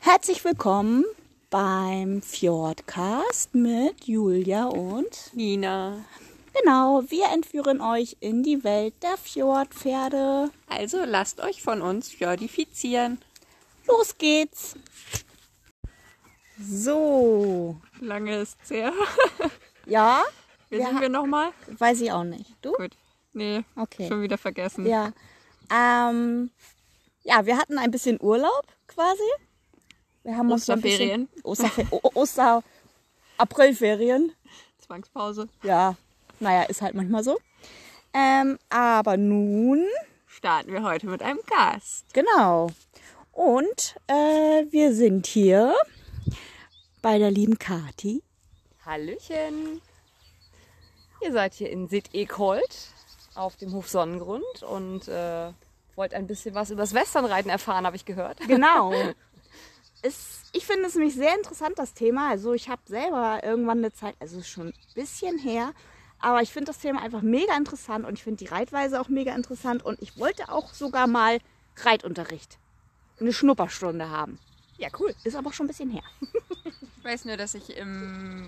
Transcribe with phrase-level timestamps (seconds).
[0.00, 1.04] Herzlich willkommen
[1.50, 6.04] beim Fjordcast mit Julia und Nina.
[6.54, 10.50] genau, wir entführen euch in die Welt der Fjordpferde.
[10.68, 13.18] Also lasst euch von uns fjordifizieren.
[13.88, 14.76] Los geht's!
[16.62, 18.92] So, Lange ist's her.
[19.86, 20.22] ja,
[20.68, 21.50] Wer Wir sind wir nochmal?
[21.66, 22.54] weiß ich auch nicht.
[22.62, 22.70] Du?
[22.74, 22.92] Gut.
[23.32, 24.06] Nee, Okay.
[24.06, 24.86] schon wieder vergessen.
[24.86, 25.12] Ja.
[25.72, 26.50] Ähm,
[27.22, 29.22] ja, wir hatten ein bisschen Urlaub quasi.
[30.22, 31.82] Wir haben uns so ein bisschen- Osterferien.
[31.82, 32.62] Osterfe O- Oster
[33.38, 34.32] Aprilferien.
[34.78, 35.48] Zwangspause.
[35.62, 35.96] Ja,
[36.40, 37.38] naja, ist halt manchmal so.
[38.12, 39.86] Ähm, aber nun,
[40.26, 42.04] Starten wir heute mit einem Gast.
[42.12, 42.70] genau.
[43.32, 45.74] Und äh, wir sind hier
[47.00, 48.22] bei der lieben Kati.
[48.84, 49.80] Hallöchen!
[51.22, 52.88] Ihr seid hier in Sitt-Ekold
[53.34, 55.52] auf dem Hof Sonnengrund und äh,
[55.96, 58.38] wollt ein bisschen was über das Westernreiten erfahren, habe ich gehört.
[58.46, 58.92] Genau.
[60.02, 62.30] ist, ich finde es nämlich sehr interessant, das Thema.
[62.30, 65.72] Also ich habe selber irgendwann eine Zeit, also es ist schon ein bisschen her,
[66.18, 69.34] aber ich finde das Thema einfach mega interessant und ich finde die Reitweise auch mega
[69.34, 71.38] interessant und ich wollte auch sogar mal
[71.76, 72.58] Reitunterricht,
[73.20, 74.38] eine Schnupperstunde haben.
[74.78, 75.14] Ja, cool.
[75.24, 76.02] Ist aber schon ein bisschen her.
[77.02, 78.46] Ich weiß nur, dass ich im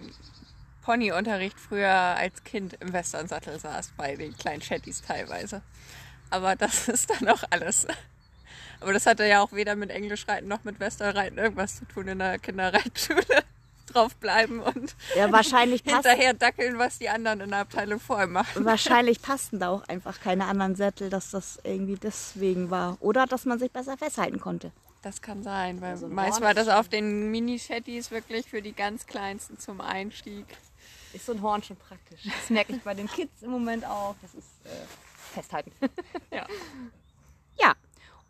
[0.82, 5.62] Ponyunterricht früher als Kind im Westernsattel saß, bei den kleinen Chattys teilweise.
[6.32, 7.86] Aber das ist dann auch alles.
[8.80, 12.18] Aber das hatte ja auch weder mit Englischreiten noch mit Westernreiten irgendwas zu tun in
[12.18, 13.22] der Kinderreitschule.
[13.86, 18.64] Draufbleiben und Ja, wahrscheinlich hinterher dackeln, was die anderen in der Abteilung vorher machen.
[18.64, 22.96] wahrscheinlich passten da auch einfach keine anderen Sättel, dass das irgendwie deswegen war.
[23.00, 24.72] Oder dass man sich besser festhalten konnte.
[25.02, 28.72] Das kann sein, weil So ein meist war das auf den Mini-Chattys wirklich für die
[28.72, 30.46] ganz Kleinsten zum Einstieg.
[31.12, 32.20] Ist so ein Horn schon praktisch.
[32.24, 34.14] Das merke ich bei den Kids im Moment auch.
[34.22, 34.68] Das ist äh,
[35.32, 35.72] festhalten.
[36.32, 36.46] Ja.
[37.60, 37.74] Ja,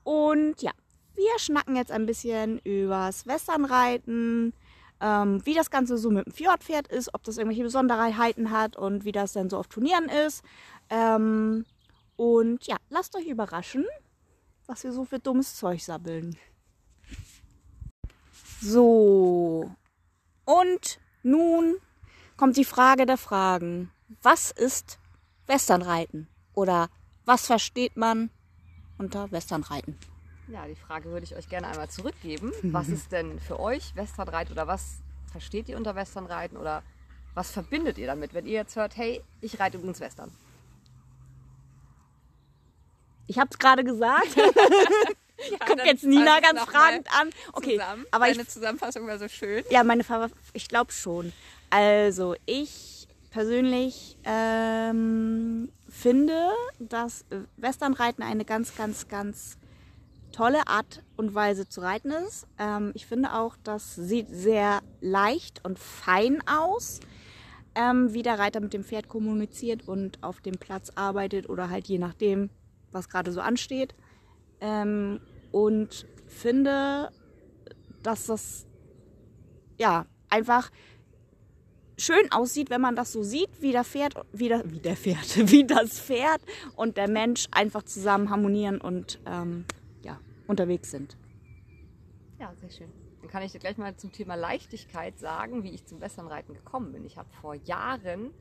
[0.02, 0.72] und ja,
[1.14, 4.52] wir schnacken jetzt ein bisschen übers Westernreiten,
[5.00, 9.04] ähm, wie das Ganze so mit dem Fjordpferd ist, ob das irgendwelche Besonderheiten hat und
[9.04, 10.42] wie das dann so auf Turnieren ist.
[10.90, 11.64] Ähm,
[12.16, 13.84] und ja, lasst euch überraschen,
[14.66, 16.36] was wir so für dummes Zeug sabbeln.
[18.60, 19.70] So,
[20.44, 21.76] und nun
[22.36, 23.90] kommt die Frage der Fragen.
[24.22, 24.98] Was ist
[25.46, 26.28] Westernreiten?
[26.54, 26.88] Oder
[27.24, 28.30] was versteht man
[28.98, 29.96] unter Westernreiten?
[30.48, 32.52] Ja, die Frage würde ich euch gerne einmal zurückgeben.
[32.62, 34.98] Was ist denn für euch Westernreiten oder was
[35.30, 36.82] versteht ihr unter Westernreiten oder
[37.34, 40.30] was verbindet ihr damit, wenn ihr jetzt hört, hey, ich reite übrigens Western?
[43.26, 44.36] Ich habe es gerade gesagt.
[45.66, 47.30] Guck dann jetzt Nina ganz fragend an.
[47.52, 48.06] Okay, Zusammen.
[48.10, 49.64] aber ich, Deine Zusammenfassung war so schön.
[49.70, 51.32] ja, meine Ver ich glaube schon.
[51.70, 56.48] Also ich persönlich ähm, finde,
[56.78, 57.26] dass
[57.58, 59.58] Westernreiten eine ganz, ganz, ganz
[60.32, 62.46] tolle Art und Weise zu reiten ist.
[62.58, 67.00] Ähm, ich finde auch, das sieht sehr leicht und fein aus,
[67.74, 71.86] ähm, wie der Reiter mit dem Pferd kommuniziert und auf dem Platz arbeitet oder halt
[71.86, 72.48] je nachdem,
[72.90, 73.94] was gerade so ansteht.
[74.60, 75.20] Ähm,
[75.52, 77.10] und finde,
[78.02, 78.66] dass das
[79.78, 80.70] ja einfach
[82.02, 85.36] schön aussieht, wenn man das so sieht, wie der Pferd, wie der, wie der Pferd,
[85.50, 86.40] wie das Pferd
[86.76, 89.64] und der Mensch einfach zusammen harmonieren und ähm,
[90.02, 91.16] ja, unterwegs sind.
[92.38, 92.92] Ja, sehr schön.
[93.20, 96.92] Dann kann ich dir gleich mal zum Thema Leichtigkeit sagen, wie ich zum Westernreiten gekommen
[96.92, 97.04] bin.
[97.04, 98.34] Ich habe vor Jahren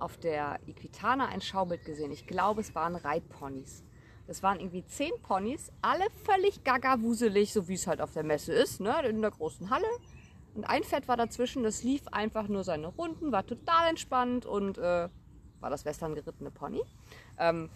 [0.00, 2.10] auf der Equitana ein Schaubild gesehen.
[2.10, 3.84] Ich glaube, es waren Reitponys.
[4.26, 8.52] Das waren irgendwie zehn Ponys, alle völlig gaga-wuselig, so wie es halt auf der Messe
[8.52, 9.00] ist, ne?
[9.08, 9.86] in der großen Halle.
[10.56, 14.78] Und ein Pferd war dazwischen, das lief einfach nur seine Runden, war total entspannt und
[14.78, 15.08] äh,
[15.60, 16.82] war das Western gerittene Pony.
[17.38, 17.68] Ähm,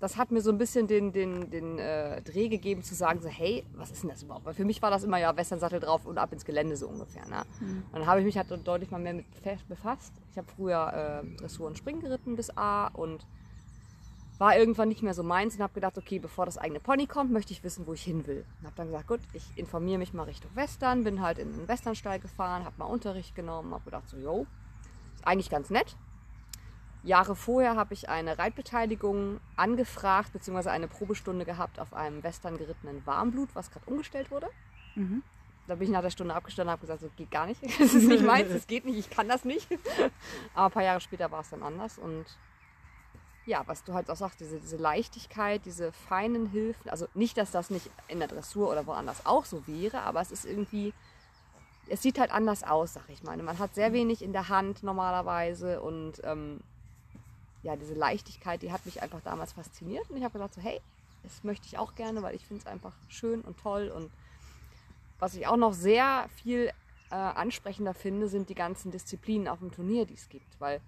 [0.00, 3.28] das hat mir so ein bisschen den, den, den äh, Dreh gegeben zu sagen, so,
[3.28, 4.46] hey, was ist denn das überhaupt?
[4.46, 7.24] Weil für mich war das immer ja Westernsattel drauf und ab ins Gelände so ungefähr.
[7.28, 7.44] Ne?
[7.60, 9.26] Und dann habe ich mich halt deutlich mal mehr mit
[9.68, 10.12] befasst.
[10.32, 13.26] Ich habe früher äh, Dressur und Springen geritten bis A und
[14.42, 17.30] war irgendwann nicht mehr so meins und habe gedacht, okay, bevor das eigene Pony kommt,
[17.30, 18.44] möchte ich wissen, wo ich hin will.
[18.58, 21.68] Und habe dann gesagt, gut, ich informiere mich mal Richtung Western, bin halt in den
[21.68, 24.48] Westernstall gefahren, habe mal Unterricht genommen, habe gedacht, so, jo,
[25.14, 25.94] ist eigentlich ganz nett.
[27.04, 33.06] Jahre vorher habe ich eine Reitbeteiligung angefragt, beziehungsweise eine Probestunde gehabt auf einem Western gerittenen
[33.06, 34.48] Warmblut, was gerade umgestellt wurde.
[35.68, 37.62] Da bin ich nach der Stunde abgestanden und habe gesagt, das geht gar nicht.
[37.78, 39.68] Das ist nicht meins, das geht nicht, ich kann das nicht.
[40.54, 42.26] Aber ein paar Jahre später war es dann anders und
[43.46, 47.50] ja, was du halt auch sagst, diese, diese Leichtigkeit, diese feinen Hilfen, also nicht, dass
[47.50, 50.92] das nicht in der Dressur oder woanders auch so wäre, aber es ist irgendwie,
[51.88, 53.36] es sieht halt anders aus, sag ich mal.
[53.38, 56.60] Man hat sehr wenig in der Hand normalerweise und ähm,
[57.62, 60.80] ja, diese Leichtigkeit, die hat mich einfach damals fasziniert und ich habe gesagt so, hey,
[61.22, 64.10] das möchte ich auch gerne, weil ich finde es einfach schön und toll und
[65.18, 66.72] was ich auch noch sehr viel
[67.10, 70.60] äh, ansprechender finde, sind die ganzen Disziplinen auf dem Turnier, die es gibt.
[70.60, 70.80] Weil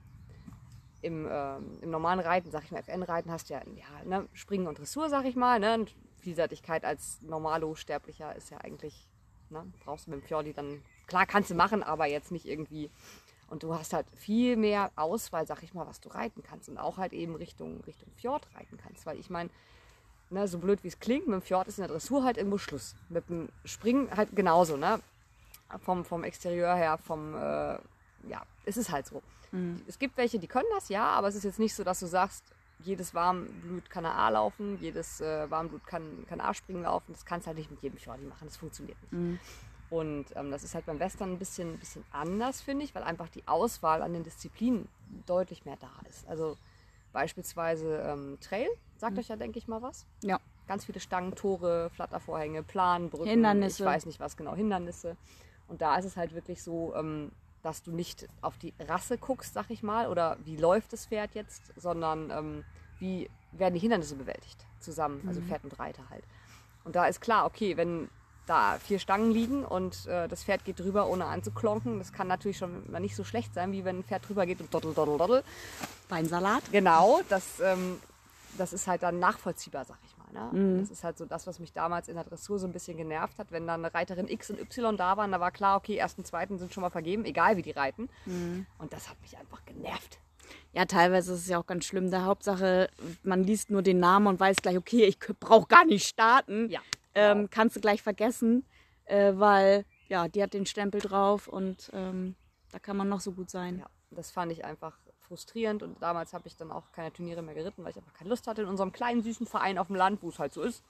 [1.05, 4.67] im, ähm, im normalen Reiten, sag ich mal, FN-Reiten hast du ja, ja ne, Springen
[4.67, 5.61] und Dressur, sag ich mal.
[5.61, 5.75] Ne?
[5.75, 9.07] Und Vielseitigkeit als Normalo-Sterblicher ist ja eigentlich,
[9.51, 12.91] ne, brauchst du mit dem Fjordi dann, klar kannst du machen, aber jetzt nicht irgendwie.
[13.49, 16.69] Und du hast halt viel mehr Auswahl, sag ich mal, was du reiten kannst.
[16.69, 19.05] Und auch halt eben Richtung, Richtung Fjord reiten kannst.
[19.05, 19.51] Weil ich meine,
[20.31, 22.59] ne, so blöd wie es klingt, mit dem Fjord ist in der Dressur halt irgendwo
[22.59, 22.97] Schluss.
[23.11, 24.99] Mit dem Springen halt genauso, ne?
[25.81, 27.79] Vom, vom Exterieur her, vom, äh,
[28.29, 29.23] ja, es ist halt so.
[29.87, 32.07] Es gibt welche, die können das, ja, aber es ist jetzt nicht so, dass du
[32.07, 32.45] sagst,
[32.81, 37.13] jedes Warmblut kann A laufen, jedes äh, Warmblut kann, kann A-Springen laufen.
[37.13, 39.13] Das kannst du halt nicht mit jedem Fjordi machen, das funktioniert nicht.
[39.91, 43.29] Und ähm, das ist halt beim Western ein bisschen, bisschen anders, finde ich, weil einfach
[43.29, 44.89] die Auswahl an den Disziplinen
[45.27, 46.27] deutlich mehr da ist.
[46.27, 46.57] Also
[47.13, 50.05] beispielsweise ähm, Trail, sagt euch ja, denke ich mal, was.
[50.23, 50.41] Ja.
[50.67, 53.83] Ganz viele Stangen, Tore, Flattervorhänge, Plan, Brücken, Hindernisse.
[53.83, 55.17] ich weiß nicht was genau, Hindernisse.
[55.69, 57.31] Und da ist es halt wirklich so, ähm,
[57.65, 61.35] dass du nicht auf die Rasse guckst, sag ich mal, oder wie läuft das Pferd
[61.35, 62.65] jetzt, sondern ähm,
[62.99, 66.25] wie werden die Hindernisse bewältigt zusammen, also Pferd und Reiter halt.
[66.85, 68.11] Und da ist klar, okay, wenn
[68.47, 72.59] da vier Stangen liegen und äh, das Pferd geht drüber, ohne anzuklonken, das kann natürlich
[72.59, 75.17] schon mal nicht so schlecht sein, wie wenn ein Pferd drüber geht und doddel, doddel,
[75.17, 75.45] doddel.
[76.11, 76.65] Beinsalat.
[76.71, 77.99] Genau, das, ähm,
[78.59, 80.81] das ist halt dann nachvollziehbar, sag ich Ne?
[80.81, 83.39] Das ist halt so das, was mich damals in der Dressur so ein bisschen genervt
[83.39, 83.53] hat.
[83.53, 86.59] Wenn dann eine Reiterin X und Y da waren, da war klar, okay, ersten, zweiten
[86.59, 88.09] sind schon mal vergeben, egal wie die reiten.
[88.79, 90.19] Und das hat mich einfach genervt.
[90.73, 92.11] Ja, teilweise ist es ja auch ganz schlimm.
[92.11, 92.91] Der Hauptsache,
[93.23, 96.69] man liest nur den Namen und weiß gleich, okay, ich brauche gar nicht starten.
[96.69, 96.81] Ja,
[97.15, 97.49] ähm, genau.
[97.51, 98.65] kannst du gleich vergessen,
[99.05, 102.35] äh, weil ja, die hat den Stempel drauf und ähm,
[102.73, 103.79] da kann man noch so gut sein.
[103.79, 104.99] Ja, das fand ich einfach
[105.35, 108.31] frustrierend und damals habe ich dann auch keine Turniere mehr geritten, weil ich einfach keine
[108.31, 110.83] Lust hatte in unserem kleinen süßen Verein auf dem Land, wo es halt so ist.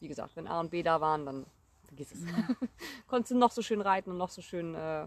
[0.00, 1.46] Wie gesagt, wenn A und B da waren, dann
[1.84, 2.20] vergiss es.
[3.06, 5.06] Konntest du noch so schön reiten und noch so schön, äh,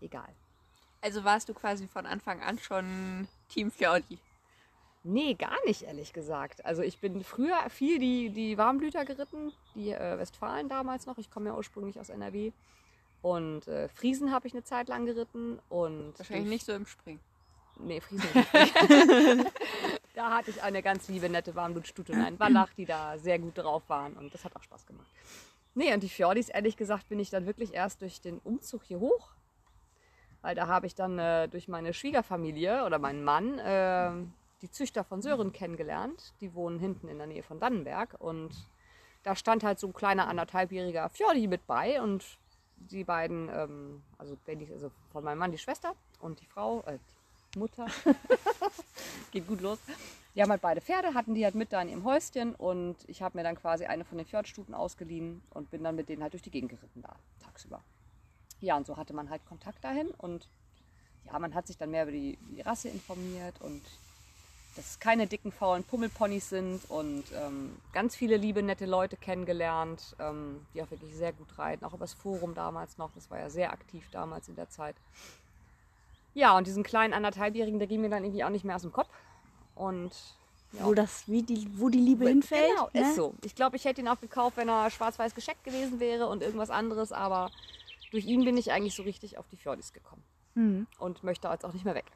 [0.00, 0.28] egal.
[1.00, 4.18] Also warst du quasi von Anfang an schon Team Fjordi.
[5.02, 6.64] Nee, gar nicht, ehrlich gesagt.
[6.64, 11.18] Also ich bin früher viel die, die Warmblüter geritten, die äh, Westfalen damals noch.
[11.18, 12.52] Ich komme ja ursprünglich aus NRW.
[13.22, 15.58] Und äh, Friesen habe ich eine Zeit lang geritten.
[15.68, 17.20] Und Wahrscheinlich nicht so im Springen.
[17.80, 18.52] Nee, Friesen nicht.
[20.14, 23.56] da hatte ich eine ganz liebe, nette Warmblutstute und einen Wallach, die da sehr gut
[23.58, 24.14] drauf waren.
[24.14, 25.06] Und das hat auch Spaß gemacht.
[25.74, 29.00] Nee, und die Fjordis, ehrlich gesagt, bin ich dann wirklich erst durch den Umzug hier
[29.00, 29.30] hoch.
[30.42, 34.10] Weil da habe ich dann äh, durch meine Schwiegerfamilie oder meinen Mann äh,
[34.62, 36.34] die Züchter von Sören kennengelernt.
[36.40, 38.16] Die wohnen hinten in der Nähe von Dannenberg.
[38.18, 38.50] Und
[39.22, 42.00] da stand halt so ein kleiner anderthalbjähriger Fjordi mit bei.
[42.00, 42.24] Und
[42.76, 44.36] die beiden, ähm, also,
[44.72, 47.17] also von meinem Mann die Schwester und die Frau, äh, die
[47.56, 47.86] Mutter,
[49.32, 49.78] geht gut los.
[50.34, 53.22] Die haben halt beide Pferde, hatten die halt mit da in ihrem Häuschen und ich
[53.22, 56.32] habe mir dann quasi eine von den Fjordstuten ausgeliehen und bin dann mit denen halt
[56.32, 57.82] durch die Gegend geritten da, tagsüber.
[58.60, 60.48] Ja, und so hatte man halt Kontakt dahin und
[61.24, 63.82] ja, man hat sich dann mehr über die, die Rasse informiert und
[64.76, 70.14] dass es keine dicken, faulen Pummelponys sind und ähm, ganz viele liebe, nette Leute kennengelernt,
[70.20, 73.38] ähm, die auch wirklich sehr gut reiten, auch über das Forum damals noch, das war
[73.40, 74.94] ja sehr aktiv damals in der Zeit.
[76.38, 78.92] Ja, und diesen kleinen anderthalbjährigen, der ging mir dann irgendwie auch nicht mehr aus dem
[78.92, 79.08] Kopf.
[79.74, 80.12] Und
[80.72, 80.84] ja.
[80.84, 82.70] Wo, das, wie die, wo die Liebe hinfällt.
[82.70, 83.00] Genau, ne?
[83.00, 83.34] ist so.
[83.44, 86.70] Ich glaube, ich hätte ihn auch gekauft, wenn er schwarz-weiß gescheckt gewesen wäre und irgendwas
[86.70, 87.50] anderes, aber
[88.12, 90.22] durch ihn bin ich eigentlich so richtig auf die Fjordis gekommen.
[90.54, 90.86] Mhm.
[91.00, 92.06] Und möchte jetzt auch nicht mehr weg.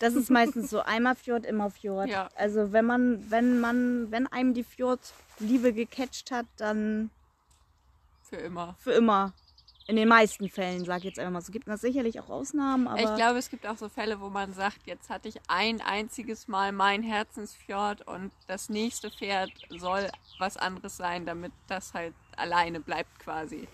[0.00, 2.08] Das ist meistens so einmal Fjord, immer Fjord.
[2.08, 2.30] Ja.
[2.34, 7.10] Also wenn man, wenn man, wenn einem die Fjord-Liebe gecatcht hat, dann
[8.22, 8.74] Für immer.
[8.80, 9.34] für immer.
[9.88, 11.38] In den meisten Fällen, sag ich jetzt einfach mal.
[11.38, 14.28] Es gibt da sicherlich auch Ausnahmen, aber ich glaube, es gibt auch so Fälle, wo
[14.28, 20.10] man sagt, jetzt hatte ich ein einziges Mal mein Herzensfjord und das nächste Pferd soll
[20.38, 23.66] was anderes sein, damit das halt alleine bleibt quasi.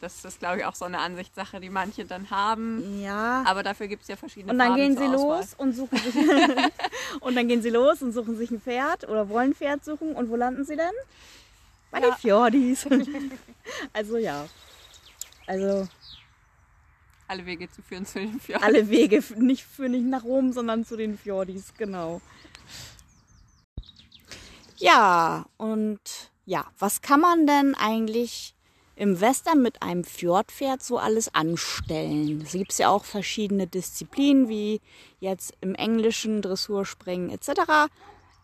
[0.00, 3.00] Das ist, glaube ich, auch so eine Ansichtssache, die manche dann haben.
[3.00, 3.42] ja.
[3.46, 6.14] Aber dafür gibt es ja verschiedene Und dann Farben gehen sie los und suchen sich
[7.20, 10.14] und dann gehen sie los und suchen sich ein Pferd oder wollen ein Pferd suchen
[10.14, 10.92] und wo landen sie denn?
[11.90, 12.86] Bei den Fjordis.
[13.94, 14.44] also ja.
[15.48, 15.88] Also
[17.26, 18.64] Alle Wege zu führen zu den Fjorden.
[18.64, 22.20] alle Wege nicht für nicht nach Rom, sondern zu den Fjordis, genau.
[24.76, 26.00] Ja, und
[26.44, 28.54] ja, was kann man denn eigentlich
[28.94, 32.42] im Western mit einem Fjordpferd so alles anstellen?
[32.42, 34.80] Es gibt ja auch verschiedene Disziplinen, wie
[35.18, 37.90] jetzt im Englischen Dressurspringen etc.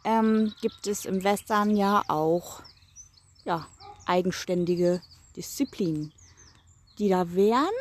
[0.05, 2.63] Ähm, gibt es im Western ja auch
[3.45, 3.67] ja,
[4.07, 5.03] eigenständige
[5.37, 6.13] Disziplinen,
[6.99, 7.75] die da wären.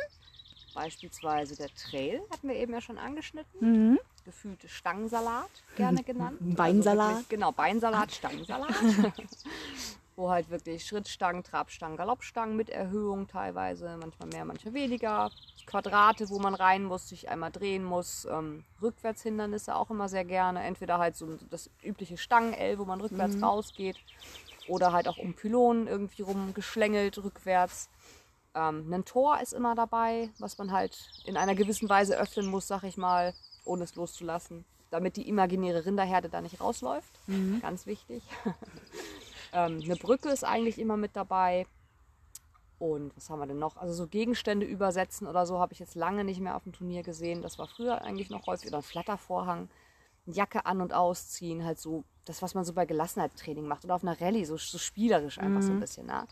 [0.74, 3.90] Beispielsweise der Trail, hatten wir eben ja schon angeschnitten.
[3.92, 4.00] Mhm.
[4.24, 6.38] Gefühlte Stangensalat, gerne genannt.
[6.40, 7.00] Beinsalat.
[7.00, 8.74] Also wirklich, genau, Beinsalat, Stangensalat.
[10.16, 15.30] wo halt wirklich Schrittstangen, Trabstangen, Galoppstangen mit Erhöhung teilweise, manchmal mehr, manchmal weniger.
[15.66, 18.26] Quadrate, wo man rein muss, sich einmal drehen muss.
[18.30, 20.62] Ähm, Rückwärtshindernisse auch immer sehr gerne.
[20.62, 23.96] Entweder halt so das übliche Stangen-L, wo man rückwärts rausgeht.
[24.68, 27.88] Oder halt auch um Pylonen irgendwie rumgeschlängelt rückwärts.
[28.54, 32.68] Ähm, ein Tor ist immer dabei, was man halt in einer gewissen Weise öffnen muss,
[32.68, 33.34] sag ich mal,
[33.64, 37.18] ohne es loszulassen, damit die imaginäre Rinderherde da nicht rausläuft.
[37.60, 38.22] Ganz wichtig.
[39.52, 41.66] ähm, eine Brücke ist eigentlich immer mit dabei.
[42.78, 43.76] Und was haben wir denn noch?
[43.76, 47.02] Also so Gegenstände übersetzen oder so habe ich jetzt lange nicht mehr auf dem Turnier
[47.02, 47.42] gesehen.
[47.42, 48.68] Das war früher eigentlich noch häufig.
[48.68, 49.68] Oder ein Flattervorhang,
[50.26, 53.84] eine Jacke an- und ausziehen, halt so das, was man so bei Gelassenheitstraining macht.
[53.84, 56.06] Oder auf einer Rallye, so, so spielerisch einfach so ein bisschen.
[56.06, 56.26] Ne?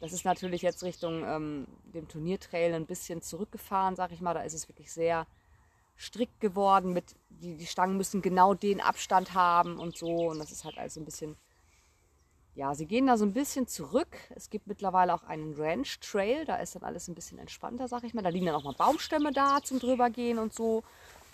[0.00, 4.34] Das ist natürlich jetzt Richtung ähm, dem Turniertrail ein bisschen zurückgefahren, sag ich mal.
[4.34, 5.26] Da ist es wirklich sehr
[5.98, 6.92] strikt geworden.
[6.92, 10.30] Mit, die, die Stangen müssen genau den Abstand haben und so.
[10.30, 11.36] Und das ist halt alles so ein bisschen.
[12.54, 14.16] Ja, sie gehen da so ein bisschen zurück.
[14.34, 16.44] Es gibt mittlerweile auch einen Ranch Trail.
[16.44, 18.22] Da ist dann alles ein bisschen entspannter, sag ich mal.
[18.22, 20.82] Da liegen dann auch mal Baumstämme da zum drübergehen und so.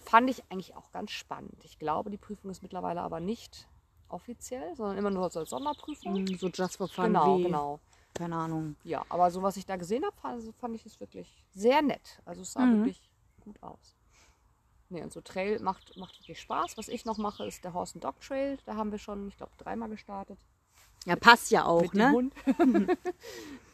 [0.04, 1.64] Fand ich eigentlich auch ganz spannend.
[1.64, 3.66] Ich glaube, die Prüfung ist mittlerweile aber nicht
[4.10, 6.26] offiziell, sondern immer nur so als Sonderprüfung.
[6.38, 7.06] So just for fun.
[7.06, 7.80] Genau, genau.
[8.14, 8.76] Keine Ahnung.
[8.84, 12.20] Ja, aber so was ich da gesehen habe, fand, fand ich es wirklich sehr nett.
[12.24, 13.02] Also es sah wirklich
[13.44, 13.96] gut aus.
[14.88, 16.76] Nee, und so Trail macht, macht wirklich Spaß.
[16.76, 18.58] Was ich noch mache, ist der Horse and Dog Trail.
[18.64, 20.38] Da haben wir schon, ich glaube, dreimal gestartet.
[21.04, 22.04] Ja, passt ja auch, mit ne?
[22.04, 22.34] dem Hund.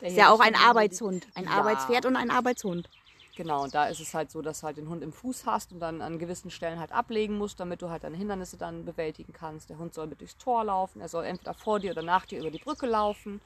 [0.00, 1.28] Der Ist ja auch ein Arbeitshund.
[1.34, 1.50] Ein Ja.
[1.50, 2.88] Arbeitspferd und ein Arbeitshund.
[3.36, 5.72] Genau, und da ist es halt so, dass du halt den Hund im Fuß hast
[5.72, 9.32] und dann an gewissen Stellen halt ablegen musst, damit du halt deine Hindernisse dann bewältigen
[9.32, 9.70] kannst.
[9.70, 12.40] Der Hund soll mit durchs Tor laufen, er soll entweder vor dir oder nach dir
[12.40, 13.40] über die Brücke laufen.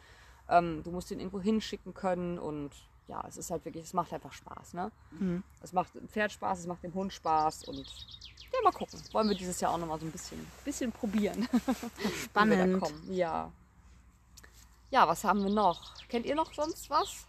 [0.49, 2.71] Ähm, du musst ihn irgendwo hinschicken können und
[3.09, 4.75] ja, es ist halt wirklich, es macht einfach Spaß.
[4.75, 4.91] Ne?
[5.63, 7.87] Es macht dem Pferd Spaß, es macht dem Hund Spaß und
[8.53, 9.01] ja, mal gucken.
[9.13, 11.49] Wollen wir dieses Jahr auch nochmal so ein bisschen, bisschen probieren.
[12.25, 12.81] Spannend.
[12.81, 13.13] kommen.
[13.13, 13.51] Ja.
[14.91, 15.95] Ja, was haben wir noch?
[16.09, 17.27] Kennt ihr noch sonst was?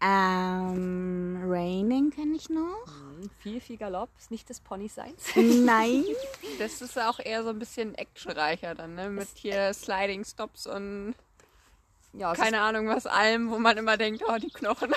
[0.00, 2.86] Ähm, Raining kenne ich noch.
[2.86, 4.10] Hm, viel, viel Galopp.
[4.18, 5.24] Ist nicht des Ponys seins.
[5.34, 6.04] Nein.
[6.58, 9.10] Das ist auch eher so ein bisschen actionreicher dann, ne?
[9.10, 11.14] Mit hier Sliding Stops und
[12.16, 14.94] Ja, keine Ahnung was allem, wo man immer denkt, oh, die Knochen.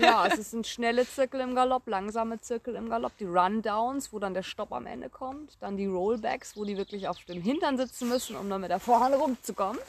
[0.00, 4.32] Ja, es sind schnelle Zirkel im Galopp, langsame Zirkel im Galopp, die Rundowns, wo dann
[4.32, 8.08] der Stopp am Ende kommt, dann die Rollbacks, wo die wirklich auf dem Hintern sitzen
[8.08, 9.80] müssen, um dann mit der Vorhand rumzukommen.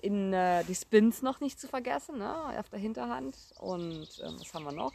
[0.00, 2.34] In äh, die Spins noch nicht zu vergessen, ne?
[2.58, 3.36] auf der Hinterhand.
[3.60, 4.92] Und ähm, was haben wir noch?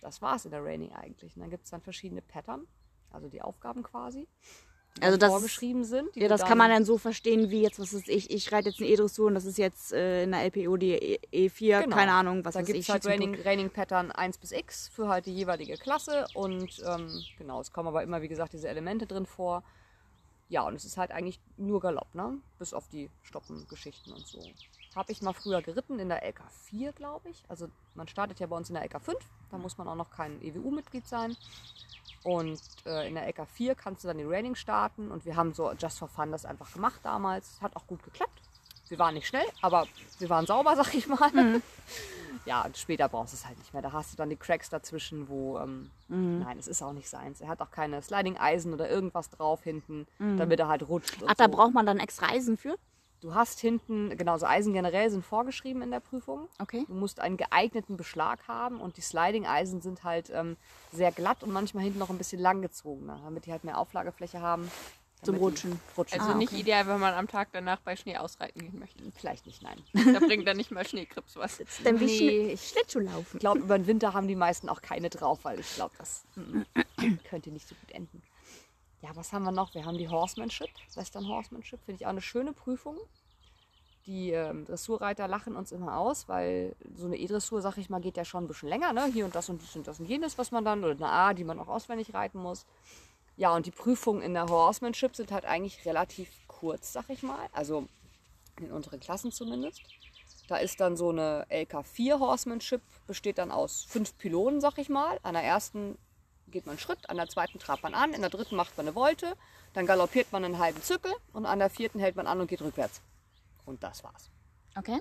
[0.00, 1.36] Das war es in der Raining eigentlich.
[1.36, 2.66] Und dann gibt es dann verschiedene Pattern,
[3.10, 4.26] also die Aufgaben quasi,
[5.00, 6.14] Also dann das vorgeschrieben sind.
[6.14, 8.80] Ja, das kann man dann so verstehen, wie jetzt, was ist ich, ich reite jetzt
[8.80, 11.96] eine E-Dressur und das ist jetzt äh, in der LPO die E- E4, Genau.
[11.96, 15.34] keine Ahnung, was da gibt es halt Raining Pattern 1 bis X für halt die
[15.34, 19.62] jeweilige Klasse und ähm, genau, es kommen aber immer, wie gesagt, diese Elemente drin vor.
[20.48, 22.38] Ja, und es ist halt eigentlich nur Galopp, ne?
[22.58, 24.38] Bis auf die Stoppengeschichten und so.
[24.94, 27.42] Habe ich mal früher geritten in der LK4, glaube ich.
[27.48, 29.14] Also man startet ja bei uns in der LK5,
[29.50, 31.36] da muss man auch noch kein EWU-Mitglied sein.
[32.22, 35.70] Und äh, in der LK4 kannst du dann die Raining starten und wir haben so
[35.72, 37.60] just for fun das einfach gemacht damals.
[37.60, 38.40] Hat auch gut geklappt.
[38.88, 39.86] Wir waren nicht schnell, aber
[40.18, 41.60] wir waren sauber, sag ich mal.
[42.46, 43.82] Ja, und später brauchst du es halt nicht mehr.
[43.82, 47.40] Da hast du dann die Cracks dazwischen, wo, ähm, nein, es ist auch nicht seins.
[47.40, 51.16] Er hat auch keine Sliding-Eisen oder irgendwas drauf hinten, damit er halt rutscht.
[51.26, 51.50] Ach, da so.
[51.50, 52.76] braucht man dann extra Eisen für?
[53.24, 56.46] Du hast hinten, genau, so Eisen generell sind vorgeschrieben in der Prüfung.
[56.58, 56.84] Okay.
[56.86, 60.58] Du musst einen geeigneten Beschlag haben und die Sliding-Eisen sind halt ähm,
[60.92, 64.70] sehr glatt und manchmal hinten noch ein bisschen langgezogener, damit die halt mehr Auflagefläche haben.
[65.22, 65.80] Zum Rutschen.
[65.96, 66.20] rutschen.
[66.20, 66.60] Also Ah, nicht okay.
[66.60, 69.02] ideal, wenn man am Tag danach bei Schnee ausreiten gehen möchte.
[69.16, 69.82] Vielleicht nicht, nein.
[69.94, 71.62] Da bringt dann nicht mal Schneekrips was.
[71.82, 73.38] Dann wie Nee, Schnee- ich- Schlittschuhlaufen.
[73.38, 76.24] Ich glaube, über den Winter haben die meisten auch keine drauf, weil ich glaube, das
[76.36, 76.60] mm,
[77.30, 78.22] könnte nicht so gut enden.
[79.04, 79.74] Ja, was haben wir noch?
[79.74, 82.96] Wir haben die Horsemanship, Western Horsemanship, finde ich auch eine schöne Prüfung.
[84.06, 88.16] Die ähm, Dressurreiter lachen uns immer aus, weil so eine E-Dressur, sag ich mal, geht
[88.16, 88.94] ja schon ein bisschen länger.
[88.94, 89.04] Ne?
[89.12, 91.34] Hier und das und dies und das und jenes, was man dann, oder eine A,
[91.34, 92.64] die man auch auswendig reiten muss.
[93.36, 97.50] Ja, und die Prüfungen in der Horsemanship sind halt eigentlich relativ kurz, sag ich mal.
[97.52, 97.86] Also
[98.58, 99.82] in unseren Klassen zumindest.
[100.48, 105.20] Da ist dann so eine LK4 Horsemanship, besteht dann aus fünf Pylonen, sag ich mal.
[105.22, 105.98] An der ersten
[106.54, 108.86] geht man einen Schritt, an der zweiten trabt man an, in der dritten macht man
[108.86, 109.34] eine Volte,
[109.74, 112.62] dann galoppiert man einen halben Zirkel und an der vierten hält man an und geht
[112.62, 113.02] rückwärts.
[113.66, 114.30] Und das war's.
[114.76, 115.00] Okay.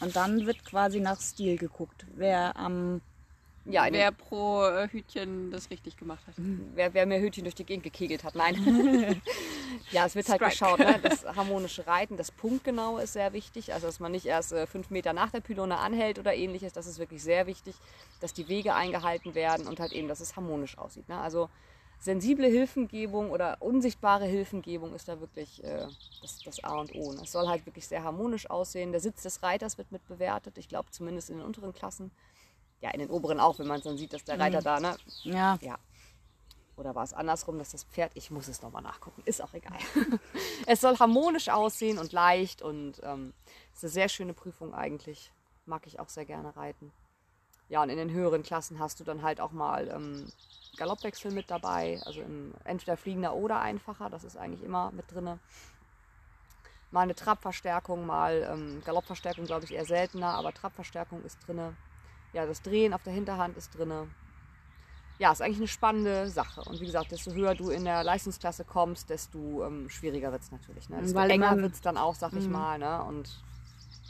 [0.00, 3.00] Und dann wird quasi nach Stil geguckt, wer am
[3.66, 6.34] Ja, in den- Wer pro äh, Hütchen das richtig gemacht hat.
[6.36, 8.34] wer, wer mehr Hütchen durch die Gegend gekegelt hat.
[8.34, 8.54] Nein.
[9.90, 10.50] ja, es wird halt Strike.
[10.50, 10.78] geschaut.
[10.80, 10.98] Ne?
[11.02, 13.72] Das harmonische Reiten, das Punktgenaue ist sehr wichtig.
[13.72, 16.72] Also, dass man nicht erst äh, fünf Meter nach der Pylone anhält oder ähnliches.
[16.72, 17.74] Das ist wirklich sehr wichtig,
[18.20, 21.08] dass die Wege eingehalten werden und halt eben, dass es harmonisch aussieht.
[21.08, 21.18] Ne?
[21.18, 21.48] Also,
[22.00, 25.86] sensible Hilfengebung oder unsichtbare Hilfengebung ist da wirklich äh,
[26.20, 27.14] das, das A und O.
[27.22, 28.92] Es soll halt wirklich sehr harmonisch aussehen.
[28.92, 30.58] Der Sitz des Reiters wird mit bewertet.
[30.58, 32.10] Ich glaube zumindest in den unteren Klassen.
[32.80, 34.96] Ja, in den oberen auch, wenn man dann sieht, dass der Reiter da, ne?
[35.22, 35.58] Ja.
[35.62, 35.78] Ja.
[36.76, 39.78] Oder war es andersrum, dass das Pferd, ich muss es nochmal nachgucken, ist auch egal.
[40.66, 43.32] es soll harmonisch aussehen und leicht und ähm,
[43.72, 45.32] ist eine sehr schöne Prüfung eigentlich.
[45.66, 46.92] Mag ich auch sehr gerne reiten.
[47.68, 50.30] Ja, und in den höheren Klassen hast du dann halt auch mal ähm,
[50.76, 55.38] Galoppwechsel mit dabei, also im, entweder fliegender oder einfacher, das ist eigentlich immer mit drin.
[56.90, 61.76] Mal eine Trabverstärkung, mal ähm, Galoppverstärkung, glaube ich, eher seltener, aber Trabverstärkung ist drin.
[62.34, 63.92] Ja, das Drehen auf der Hinterhand ist drin.
[65.18, 66.60] Ja, ist eigentlich eine spannende Sache.
[66.68, 70.50] Und wie gesagt, desto höher du in der Leistungsklasse kommst, desto ähm, schwieriger wird es
[70.50, 70.88] natürlich.
[70.90, 71.00] Ne?
[71.00, 72.52] Desto Weil enger wird es dann auch, sag ich Mhm.
[72.52, 72.78] mal.
[72.80, 73.02] Ne?
[73.04, 73.40] Und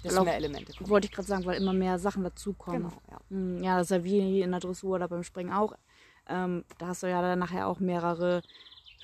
[0.02, 0.88] desto Glaub- mehr Elemente kommen.
[0.88, 2.85] Wollte ich gerade sagen, weil immer mehr Sachen dazukommen.
[2.88, 3.19] Genau, ja.
[3.37, 5.75] Mm, Ja, das ist ja wie in der Dressur oder beim Springen auch.
[6.26, 8.40] Ähm, da hast du ja dann nachher auch mehrere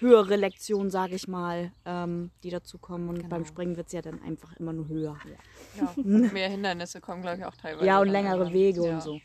[0.01, 3.09] höhere Lektionen, sage ich mal, ähm, die dazukommen.
[3.09, 3.29] Und Genau.
[3.29, 5.17] beim Springen wird es ja dann einfach immer nur höher.
[5.79, 7.87] Ja, mehr Hindernisse kommen, glaube ich, auch teilweise.
[7.87, 8.53] Ja, und längere irgendwann.
[8.55, 8.95] Wege ja.
[8.95, 9.21] und so.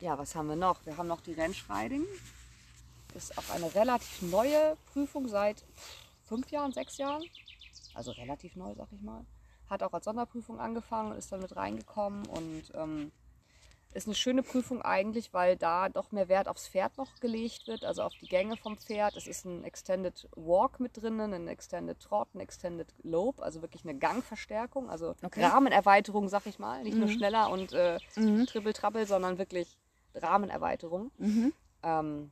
[0.00, 0.84] Ja, was haben wir noch?
[0.86, 2.04] Wir haben noch die Rennschreiding.
[3.14, 5.64] Ist auch eine relativ neue Prüfung seit
[6.24, 7.22] fünf Jahren, sechs Jahren.
[7.94, 9.24] Also relativ neu, sag ich mal.
[9.68, 13.12] Hat auch als Sonderprüfung angefangen und ist dann mit reingekommen und ähm,
[13.92, 17.84] ist eine schöne Prüfung eigentlich, weil da doch mehr Wert aufs Pferd noch gelegt wird,
[17.84, 19.16] also auf die Gänge vom Pferd.
[19.16, 23.84] Es ist ein Extended Walk mit drinnen, ein Extended Trot, ein Extended Lope, also wirklich
[23.84, 25.44] eine Gangverstärkung, also Okay.
[25.44, 26.82] Rahmenerweiterung, sag ich mal.
[26.84, 27.12] Nicht nur Mhm.
[27.12, 28.46] schneller und äh, Mhm.
[28.46, 29.76] Trippel-Trappel, sondern wirklich
[30.14, 31.10] Rahmenerweiterung.
[31.18, 31.52] Mhm.
[31.82, 32.30] Ähm,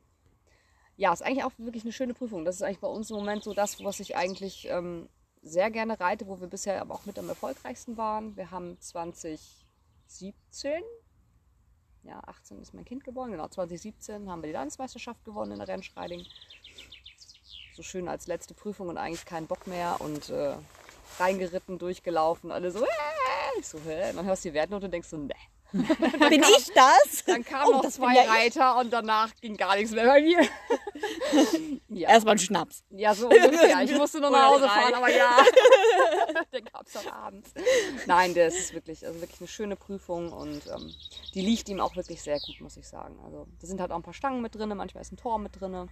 [0.97, 2.45] ja, ist eigentlich auch wirklich eine schöne Prüfung.
[2.45, 5.09] Das ist eigentlich bei uns im Moment so das, was ich eigentlich ähm,
[5.43, 8.37] sehr gerne reite, wo wir bisher aber auch mit am erfolgreichsten waren.
[8.37, 10.83] Wir haben 2017,
[12.09, 15.69] ja, 18 ist mein Kind geboren, genau, 2017 haben wir die Landesmeisterschaft gewonnen in der
[15.69, 16.25] Rennschreiding.
[17.75, 20.57] So schön als letzte Prüfung und eigentlich keinen Bock mehr und äh,
[21.19, 24.11] reingeritten, durchgelaufen, alle so, äh, ich so, hä?
[24.11, 25.35] Und dann hörst du die Wertnote und denkst so, ne.
[25.73, 27.25] Bin ich das?
[27.27, 28.31] Dann kamen Oh, noch zwei ja ich.
[28.31, 30.41] Reiter und danach ging gar nichts mehr bei mir.
[31.89, 32.09] ja.
[32.09, 32.83] Erstmal ein Schnaps.
[32.91, 33.83] ja, so ungefähr.
[33.83, 35.37] Ich musste nur nach Hause fahren, aber ja.
[36.53, 37.53] Den gab es dann abends.
[38.07, 40.95] Nein, das ist wirklich, also wirklich eine schöne Prüfung und ähm,
[41.35, 43.19] die liegt ihm auch wirklich sehr gut, muss ich sagen.
[43.25, 45.61] Also da sind halt auch ein paar Stangen mit drin, manchmal ist ein Tor mit
[45.61, 45.89] drin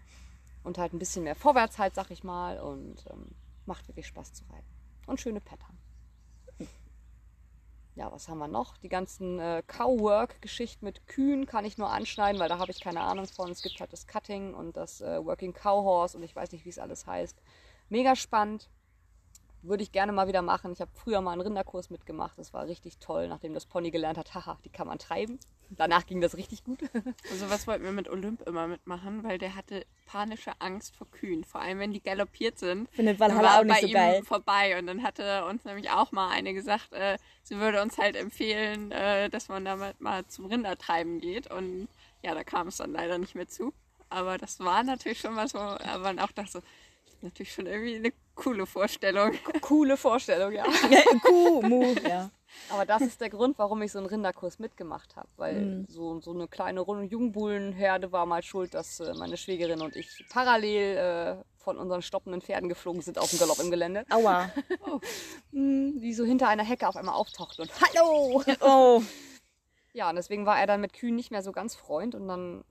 [0.64, 2.58] und halt ein bisschen mehr Vorwärts halt, sag ich mal.
[2.60, 3.30] Und ähm,
[3.66, 4.66] macht wirklich Spaß zu reiten.
[5.06, 5.78] Und schöne Pattern.
[7.96, 8.76] Ja, was haben wir noch?
[8.76, 13.00] Die ganzen äh, Cow-Work-Geschichten mit Kühen kann ich nur anschneiden, weil da habe ich keine
[13.00, 13.50] Ahnung von.
[13.50, 16.66] Es gibt halt das Cutting und das äh, Working Cow Horse und ich weiß nicht,
[16.66, 17.40] wie es alles heißt.
[17.88, 18.68] Mega spannend.
[19.68, 20.72] Würde ich gerne mal wieder machen.
[20.72, 22.38] Ich habe früher mal einen Rinderkurs mitgemacht.
[22.38, 25.38] Das war richtig toll, nachdem das Pony gelernt hat, haha, die kann man treiben.
[25.70, 26.78] Danach ging das richtig gut.
[27.30, 31.44] Also was wollten wir mit Olymp immer mitmachen, weil der hatte panische Angst vor Kühen.
[31.44, 32.88] Vor allem, wenn die galoppiert sind.
[32.90, 34.22] Findet Valhalla war auch nicht bei so ihm geil.
[34.22, 38.16] vorbei und dann hatte uns nämlich auch mal eine gesagt, äh, sie würde uns halt
[38.16, 41.88] empfehlen, äh, dass man damit mal zum Rindertreiben geht und
[42.22, 43.72] ja, da kam es dann leider nicht mehr zu.
[44.08, 46.60] Aber das war natürlich schon mal so, aber man auch dachte so,
[47.04, 49.32] das ist natürlich schon irgendwie eine coole Vorstellung.
[49.60, 50.64] Coole Vorstellung, ja.
[51.24, 52.30] Kuh, Mu, ja.
[52.70, 55.28] Aber das ist der Grund, warum ich so einen Rinderkurs mitgemacht habe.
[55.36, 55.86] Weil Mhm.
[55.88, 60.24] so, so eine kleine Runde Jungbullenherde war mal schuld, dass äh, meine Schwägerin und ich
[60.30, 64.04] parallel äh, von unseren stoppenden Pferden geflogen sind auf dem Galopp im Gelände.
[64.10, 64.50] Aua.
[65.52, 68.42] Mm, Die so hinter einer Hecke auf einmal auftauchten und Hallo!
[68.60, 69.02] Oh.
[69.92, 72.64] Ja, und deswegen war er dann mit Kühen nicht mehr so ganz Freund und dann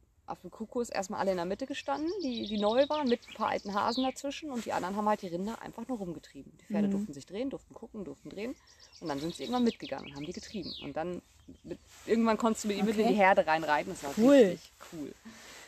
[0.52, 3.74] Kuhkurs erstmal alle in der Mitte gestanden, die, die neu waren, mit ein paar alten
[3.74, 6.52] Hasen dazwischen und die anderen haben halt die Rinder einfach nur rumgetrieben.
[6.60, 6.92] Die Pferde Mhm.
[6.92, 8.56] durften sich drehen, durften gucken, durften drehen
[9.00, 10.74] und dann sind sie irgendwann mitgegangen und haben die getrieben.
[10.84, 11.22] Und dann
[11.64, 13.14] mit, irgendwann konntest du mit ihm mit in Okay.
[13.14, 14.34] die Herde reinreiten, das war Cool.
[14.34, 15.14] richtig cool.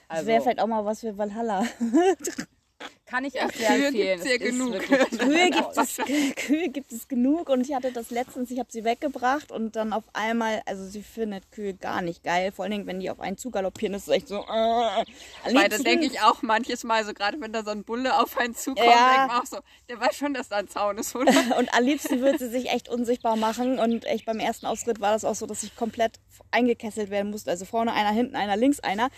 [0.10, 1.66] Das Also wäre vielleicht auch mal was für Valhalla.
[3.06, 4.20] kann ich auch sehr Kühe empfehlen.
[4.20, 4.74] gibt's hier genug.
[4.74, 5.98] wirklich Kühe gibt, es,
[6.36, 9.94] Kühe gibt es genug und ich hatte das letztens, ich habe sie weggebracht und dann
[9.94, 13.22] auf einmal, also sie findet Kühe gar nicht geil, vor allen Dingen, wenn die auf
[13.22, 14.42] einen zugaloppieren, ist es echt so.
[14.42, 15.06] Äh,
[15.54, 18.38] Weil da denke ich auch manches Mal, so gerade wenn da so ein Bulle auf
[18.38, 19.14] einen zukommt, Ja.
[19.14, 19.60] denkt man auch so,
[19.90, 21.32] der weiß schon, dass da ein Zaun ist, oder?
[21.58, 23.80] Und am liebsten würde sie sich echt unsichtbar machen.
[23.80, 26.20] Und echt beim ersten Ausritt war das auch so, dass ich komplett
[26.52, 27.50] eingekesselt werden musste.
[27.52, 29.10] Also vorne einer, hinten einer, links einer.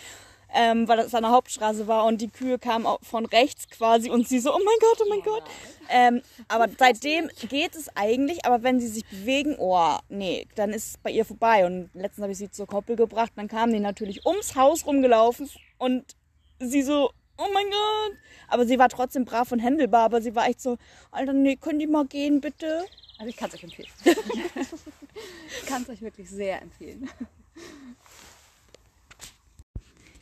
[0.53, 4.09] Ähm, weil das an der Hauptstraße war und die Kühe kamen auch von rechts quasi
[4.09, 5.43] und sie so, oh mein Gott, oh mein Gott.
[5.89, 10.87] Ähm, aber seitdem geht es eigentlich, aber wenn sie sich bewegen, oh, nee, dann ist
[10.87, 11.65] es bei ihr vorbei.
[11.65, 15.49] Und letztens habe ich sie zur Koppel gebracht, dann kamen die natürlich ums Haus rumgelaufen
[15.77, 16.15] und
[16.59, 18.17] sie so, oh mein Gott.
[18.47, 20.77] Aber sie war trotzdem brav und händelbar, aber sie war echt so,
[21.11, 22.85] Alter, nee, können die mal gehen, bitte?
[23.17, 23.89] Also ich kann es euch empfehlen.
[24.05, 27.09] ich kann es euch wirklich sehr empfehlen.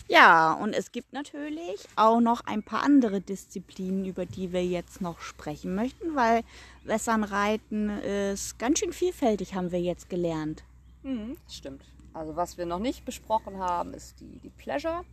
[0.10, 5.02] Ja, und es gibt natürlich auch noch ein paar andere Disziplinen, über die wir jetzt
[5.02, 6.44] noch sprechen möchten, weil
[6.86, 10.64] Westernreiten ist ganz schön vielfältig, haben wir jetzt gelernt.
[11.04, 11.84] Mhm, stimmt.
[12.14, 15.04] Also was wir noch nicht besprochen haben, ist die, die Pleasure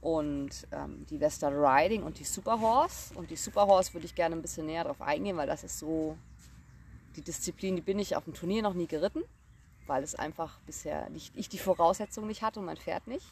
[0.00, 3.14] und ähm, die Western Riding und die Superhorse.
[3.14, 6.18] Und die Superhorse würde ich gerne ein bisschen näher drauf eingehen, weil das ist so
[7.16, 9.22] die Disziplin, die bin ich auf dem Turnier noch nie geritten,
[9.86, 13.26] weil es einfach bisher nicht, ich die Voraussetzungen nicht hatte und mein Pferd nicht.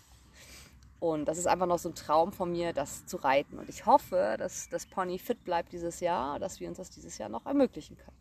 [1.01, 3.59] Und das ist einfach noch so ein Traum von mir, das zu reiten.
[3.59, 7.19] Und ich hoffe, dass das Pony fit bleibt dieses Jahr, dass wir uns das dieses
[7.19, 8.17] Jahr noch ermöglichen können.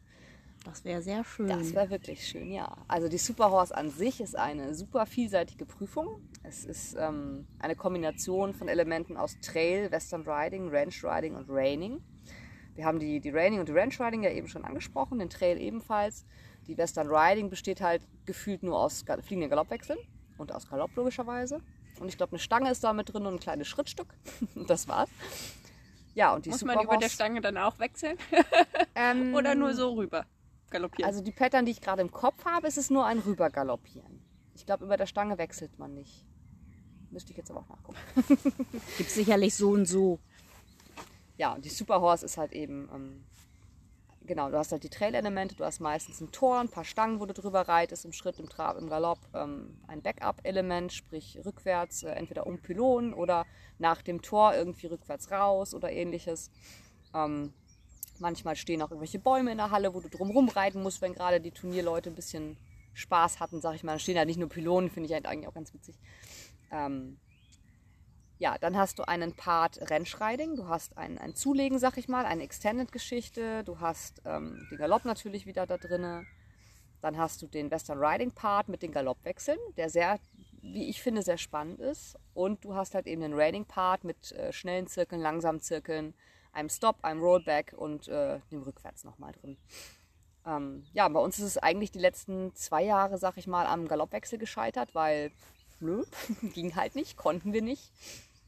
[0.65, 1.47] Das wäre sehr schön.
[1.47, 2.77] Das wäre wirklich schön, ja.
[2.87, 6.21] Also die Superhorse an sich ist eine super vielseitige Prüfung.
[6.43, 12.01] Es ist ähm, eine Kombination von Elementen aus Trail, Western Riding, Ranch Riding und Reining.
[12.75, 15.59] Wir haben die, die Raining und die Ranch Riding ja eben schon angesprochen, den Trail
[15.59, 16.25] ebenfalls.
[16.67, 19.99] Die Western Riding besteht halt gefühlt nur aus fliegenden Galoppwechseln
[20.37, 21.59] und aus Galopp logischerweise.
[21.99, 24.13] Und ich glaube, eine Stange ist da mit drin und ein kleines Schrittstück.
[24.67, 25.09] das war's.
[26.15, 28.17] Ja, und die Muss man über der Stange dann auch wechseln?
[28.95, 30.25] ähm, Oder nur so rüber
[30.69, 31.09] galoppieren?
[31.09, 34.21] Also die Pattern, die ich gerade im Kopf habe, ist es nur ein Rübergaloppieren.
[34.55, 36.25] Ich glaube, über der Stange wechselt man nicht.
[37.09, 37.97] Müsste ich jetzt aber auch nachgucken.
[38.97, 40.19] Gibt sicherlich so und so.
[41.37, 43.25] Ja, und die Superhorse ist halt eben, ähm,
[44.25, 47.25] genau, du hast halt die Trail-Elemente, du hast meistens ein Tor, ein paar Stangen, wo
[47.25, 52.11] du drüber reitest, im Schritt, im Trab, im Galopp, ähm, ein Backup-Element, sprich rückwärts, äh,
[52.11, 53.45] entweder um Pylonen oder
[53.79, 56.51] nach dem Tor irgendwie rückwärts raus oder ähnliches.
[57.13, 57.53] Ähm,
[58.19, 61.41] manchmal stehen auch irgendwelche Bäume in der Halle, wo du drumherum reiten musst, wenn gerade
[61.41, 62.57] die Turnierleute ein bisschen
[62.93, 63.93] Spaß hatten, sag ich mal.
[63.93, 65.95] Da stehen ja nicht nur Pylonen, finde ich halt eigentlich auch ganz witzig.
[66.71, 67.17] Ähm,
[68.43, 72.25] ja, dann hast du einen Part Rennschreiding, du hast ein, ein Zulegen, sag ich mal,
[72.25, 76.25] eine Extended-Geschichte, du hast ähm, den Galopp natürlich wieder da drinne.
[76.99, 80.19] Dann hast du den Western Riding Part mit den Galoppwechseln, der sehr,
[80.61, 82.17] wie ich finde, sehr spannend ist.
[82.33, 86.13] Und du hast halt eben den Raining Part mit äh, schnellen Zirkeln, langsamen Zirkeln,
[86.51, 89.55] einem Stop, einem Rollback und äh, dem Rückwärts nochmal drin.
[90.45, 93.87] Ähm, ja, bei uns ist es eigentlich die letzten zwei Jahre, sag ich mal, am
[93.87, 95.31] Galoppwechsel gescheitert, weil
[95.79, 96.03] nö,
[96.53, 97.89] ging halt nicht, konnten wir nicht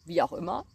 [0.06, 0.66] wie auch immer.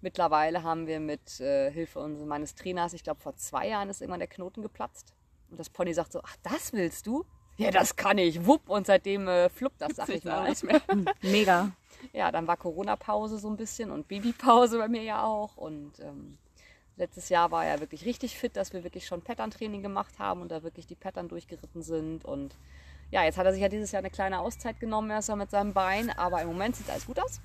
[0.00, 4.20] Mittlerweile haben wir mit äh, Hilfe meines Trainers, ich glaube vor zwei Jahren ist irgendwann
[4.20, 5.12] der Knoten geplatzt.
[5.50, 7.24] Und das Pony sagt so, ach das willst du?
[7.56, 8.46] Ja, das kann ich.
[8.46, 8.68] Wupp.
[8.68, 10.48] Und seitdem äh, fluppt das, sag ich mal.
[10.48, 10.80] Nicht mehr.
[11.22, 11.72] Mega.
[12.12, 15.56] Ja, dann war Corona-Pause so ein bisschen und Babypause bei mir ja auch.
[15.56, 16.38] Und ähm,
[16.96, 20.52] letztes Jahr war er wirklich richtig fit, dass wir wirklich schon Pattern-Training gemacht haben und
[20.52, 22.24] da wirklich die Pattern durchgeritten sind.
[22.24, 22.54] Und
[23.10, 25.72] ja, jetzt hat er sich ja dieses Jahr eine kleine Auszeit genommen, erstmal mit seinem
[25.72, 26.10] Bein.
[26.10, 27.40] Aber im Moment sieht alles gut aus.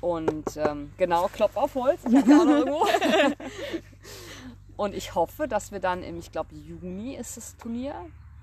[0.00, 2.00] Und ähm, genau, Klopf auf Holz.
[2.08, 2.86] Ich habe noch irgendwo.
[4.76, 7.94] Und ich hoffe, dass wir dann im, ich glaube, Juni ist das Turnier.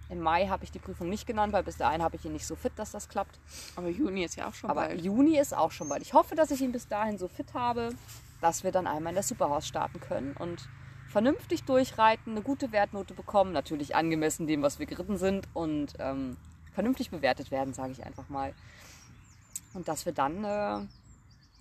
[0.10, 2.48] Im Mai habe ich die Prüfung nicht genannt, weil bis dahin habe ich ihn nicht
[2.48, 3.40] so fit, dass das klappt.
[3.76, 5.02] Aber Juni ist ja auch schon Aber bald.
[5.02, 6.02] Juni ist auch schon bald.
[6.02, 7.90] Ich hoffe, dass ich ihn bis dahin so fit habe,
[8.42, 10.68] dass wir dann einmal in der Superhaus starten können und
[11.10, 16.38] vernünftig durchreiten, eine gute Wertnote bekommen, natürlich angemessen dem, was wir geritten sind und ähm,
[16.74, 18.54] vernünftig bewertet werden, sage ich einfach mal.
[19.74, 20.80] Und dass wir dann äh,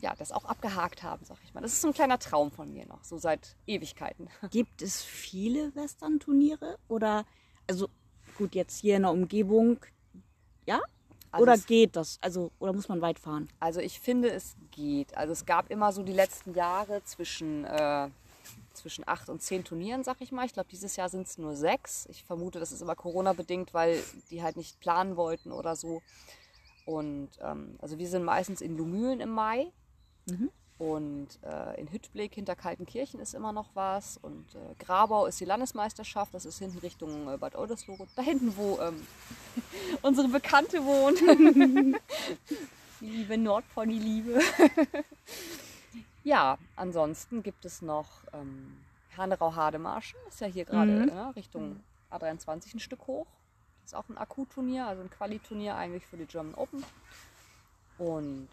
[0.00, 1.60] ja, das auch abgehakt haben, sag ich mal.
[1.60, 4.28] Das ist so ein kleiner Traum von mir noch, so seit Ewigkeiten.
[4.50, 6.78] Gibt es viele Western-Turniere?
[6.88, 7.24] Oder,
[7.66, 7.88] also
[8.36, 9.78] gut, jetzt hier in der Umgebung,
[10.66, 10.80] ja?
[11.30, 12.18] Also oder geht das?
[12.22, 13.48] Also, oder muss man weit fahren?
[13.60, 15.16] Also ich finde, es geht.
[15.16, 18.08] Also es gab immer so die letzten Jahre zwischen, äh,
[18.72, 20.46] zwischen acht und zehn Turnieren, sag ich mal.
[20.46, 22.06] Ich glaube, dieses Jahr sind es nur sechs.
[22.10, 26.00] Ich vermute, das ist immer Corona-bedingt, weil die halt nicht planen wollten oder so.
[26.86, 29.70] Und ähm, also wir sind meistens in Lumülen im Mai.
[30.28, 30.50] Mhm.
[30.78, 34.16] Und äh, in Hüttblick hinter Kaltenkirchen ist immer noch was.
[34.18, 36.32] Und äh, Grabau ist die Landesmeisterschaft.
[36.32, 38.06] Das ist hinten Richtung äh, Bad Oldesloe.
[38.14, 39.04] Da hinten, wo ähm,
[40.02, 41.18] unsere Bekannte wohnt.
[43.00, 44.38] die liebe Nordpony-Liebe.
[46.24, 48.76] ja, ansonsten gibt es noch ähm,
[49.16, 50.18] Hanerau-Hademarschen.
[50.28, 51.06] Ist ja hier gerade Mhm.
[51.06, 51.80] ne, Richtung
[52.12, 53.26] A23 ein Stück hoch.
[53.82, 56.84] Das ist auch ein Akku-Turnier, also ein Quali-Turnier eigentlich für die German Open.
[57.98, 58.48] Und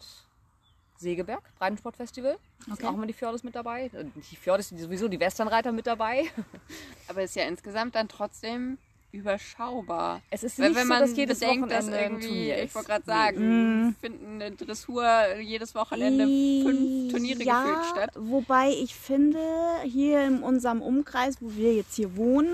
[0.97, 2.34] Segeberg, Breitensportfestival.
[2.34, 2.75] Da Okay.
[2.81, 3.89] Sind auch immer die Fjordes mit dabei.
[4.31, 6.25] Die Fjordes sind sowieso die Westernreiter mit dabei.
[7.08, 8.77] Aber ist ja insgesamt dann trotzdem
[9.12, 10.21] überschaubar.
[10.29, 12.63] Es ist Weil nicht wenn so, man dass jedes bedenkt, dass Wochenende ein irgendwie, ich
[12.65, 12.75] ist.
[12.75, 18.12] wollte gerade sagen, finden eine Dressur jedes Wochenende fünf Turniere ja, gefühlt statt.
[18.15, 19.39] Wobei ich finde,
[19.84, 22.49] hier in unserem Umkreis, wo wir jetzt hier wohnen,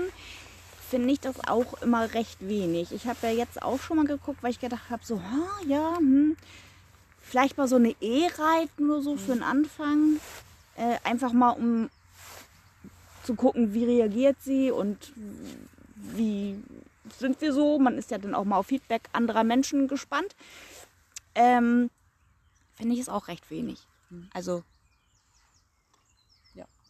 [0.88, 2.92] finde ich das auch immer recht wenig.
[2.92, 5.96] Ich habe ja jetzt auch schon mal geguckt, weil ich gedacht habe, so, ha, ja,
[5.96, 6.36] hm,
[7.32, 10.20] vielleicht mal so eine E-Reiten oder so für den Anfang.
[10.76, 11.88] Äh, einfach mal, um
[13.24, 15.14] zu gucken, wie reagiert sie und
[15.96, 16.62] wie
[17.18, 17.78] sind wir so.
[17.78, 20.36] Man ist ja dann auch mal auf Feedback anderer Menschen gespannt.
[21.34, 21.88] Ähm,
[22.74, 23.78] finde ich es auch recht wenig.
[24.34, 24.62] Also.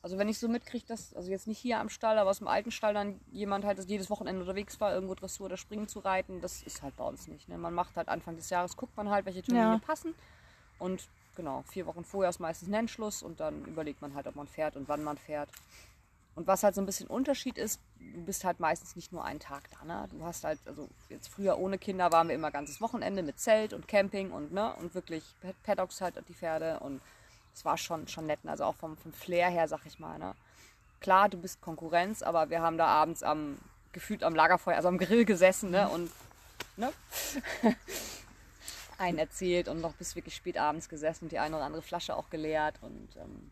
[0.02, 2.48] Also wenn ich so mitkriege, dass, also jetzt nicht hier am Stall, aber aus dem
[2.48, 6.00] alten Stall dann jemand halt das jedes Wochenende unterwegs war, irgendwo Dressur oder Springen zu
[6.00, 7.48] reiten, das ist halt bei uns nicht.
[7.48, 7.56] Ne?
[7.56, 9.78] Man macht halt Anfang des Jahres, guckt man halt, welche Turniere Ja.
[9.78, 10.14] passen.
[10.80, 14.48] Und genau, vier Wochen vorher ist meistens Nennschluss und dann überlegt man halt, ob man
[14.48, 15.48] fährt und wann man fährt.
[16.34, 19.38] Und was halt so ein bisschen Unterschied ist, du bist halt meistens nicht nur einen
[19.38, 19.84] Tag da.
[19.84, 20.08] Ne?
[20.10, 23.72] Du hast halt, also jetzt früher ohne Kinder waren wir immer ganzes Wochenende mit Zelt
[23.72, 25.22] und Camping und ne und wirklich
[25.62, 27.00] Paddocks halt und die Pferde und
[27.54, 28.40] es war schon, schon nett.
[28.44, 30.18] Also auch vom, vom Flair her, sag ich mal.
[30.18, 30.34] Ne?
[31.00, 33.58] Klar, du bist Konkurrenz, aber wir haben da abends am
[33.92, 35.88] gefühlt am Lagerfeuer, also am Grill gesessen ne?
[35.88, 36.10] und
[36.76, 36.92] ne?
[38.98, 42.16] einen erzählt und noch bis wirklich spät abends gesessen und die eine oder andere Flasche
[42.16, 43.50] auch geleert und ähm,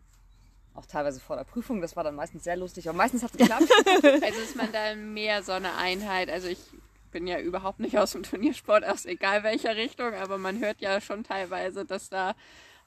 [0.75, 1.81] auch teilweise vor der Prüfung.
[1.81, 3.65] Das war dann meistens sehr lustig, aber meistens hat es geklappt.
[4.23, 6.31] Also ist man da mehr so eine Einheit.
[6.31, 6.61] Also ich
[7.11, 11.01] bin ja überhaupt nicht aus dem Turniersport, aus egal welcher Richtung, aber man hört ja
[11.01, 12.35] schon teilweise, dass da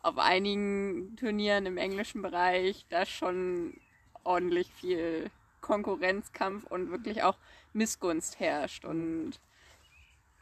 [0.03, 3.79] auf einigen Turnieren im englischen Bereich da schon
[4.23, 7.37] ordentlich viel Konkurrenzkampf und wirklich auch
[7.71, 8.85] Missgunst herrscht.
[8.85, 9.39] Und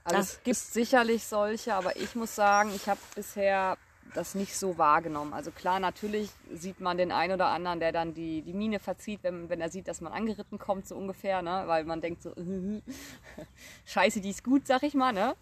[0.03, 3.77] Also Das es gibt sicherlich solche, aber ich muss sagen, ich habe bisher
[4.13, 5.33] das nicht so wahrgenommen.
[5.33, 9.23] Also klar, natürlich sieht man den einen oder anderen, der dann die, die Miene verzieht,
[9.23, 11.63] wenn, wenn er sieht, dass man angeritten kommt, so ungefähr, ne?
[11.67, 12.33] weil man denkt so,
[13.85, 15.13] scheiße, die ist gut, sag ich mal.
[15.13, 15.35] Ne?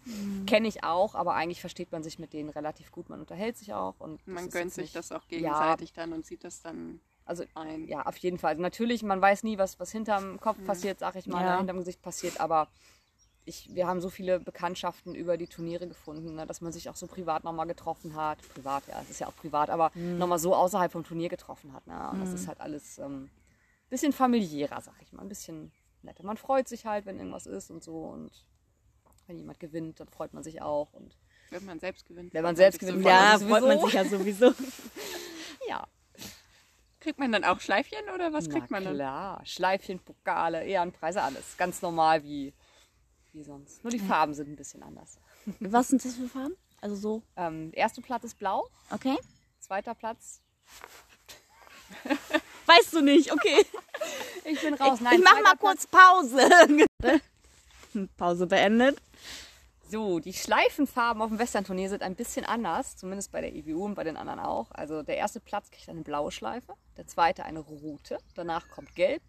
[0.46, 3.08] Kenne ich auch, aber eigentlich versteht man sich mit denen relativ gut.
[3.08, 3.94] Man unterhält sich auch.
[3.98, 7.86] Und man gönnt sich nicht- das auch gegenseitig dann und sieht das dann Also ein.
[7.88, 8.50] ja, auf jeden Fall.
[8.50, 11.52] Also natürlich, man weiß nie, was, was hinterm Kopf passiert, sag ich mal, Ja.
[11.52, 12.68] ne, hinterm Gesicht passiert, aber
[13.44, 16.96] ich, wir haben so viele Bekanntschaften über die Turniere gefunden, ne, dass man sich auch
[16.96, 18.38] so privat nochmal getroffen hat.
[18.54, 21.86] Privat, ja, es ist ja auch privat, aber nochmal so außerhalb vom Turnier getroffen hat.
[21.86, 22.10] Ne?
[22.12, 23.30] Und das ist halt alles ein ähm,
[23.88, 25.72] bisschen familiärer, sag ich mal, ein bisschen
[26.02, 26.24] netter.
[26.24, 28.30] Man freut sich halt, wenn irgendwas ist und so und
[29.26, 31.16] wenn jemand gewinnt, dann freut man sich auch und
[31.50, 32.34] Wenn man selbst gewinnt.
[32.34, 34.52] Wenn man selbst gewinnt, ja, freut man sich ja sowieso.
[35.68, 35.86] ja.
[36.98, 38.94] Kriegt man dann auch Schleifchen oder was kriegt Na man dann?
[38.94, 41.56] klar, Schleifchen, Pokale, Ehrenpreise, alles.
[41.56, 42.52] Ganz normal wie,
[43.34, 43.82] wie sonst.
[43.84, 45.18] Nur die Farben sind ein bisschen anders.
[45.60, 46.54] Was sind das für Farben?
[46.80, 49.16] Also so, Ähm, erster Platz ist blau, okay?
[49.60, 50.40] zweiter Platz.
[52.66, 53.64] Weißt du nicht, okay.
[54.44, 54.98] Ich bin raus.
[55.00, 56.48] ich mach mal kurz Pause.
[58.16, 58.96] Pause beendet.
[59.90, 63.96] So, die Schleifenfarben auf dem Western-Turnier sind ein bisschen anders, zumindest bei der EWU und
[63.96, 64.70] bei den anderen auch.
[64.70, 69.20] Also der erste Platz kriegt eine blaue Schleife, der zweite eine rote, danach kommt gelb,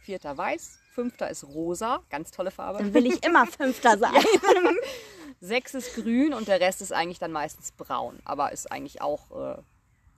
[0.00, 2.78] vierter weiß, fünfter ist rosa, ganz tolle Farbe.
[2.78, 4.12] Dann will ich immer Fünfter sein.
[5.40, 8.18] Sechs ist grün und der Rest ist eigentlich dann meistens braun.
[8.24, 9.62] Aber ist eigentlich auch, äh,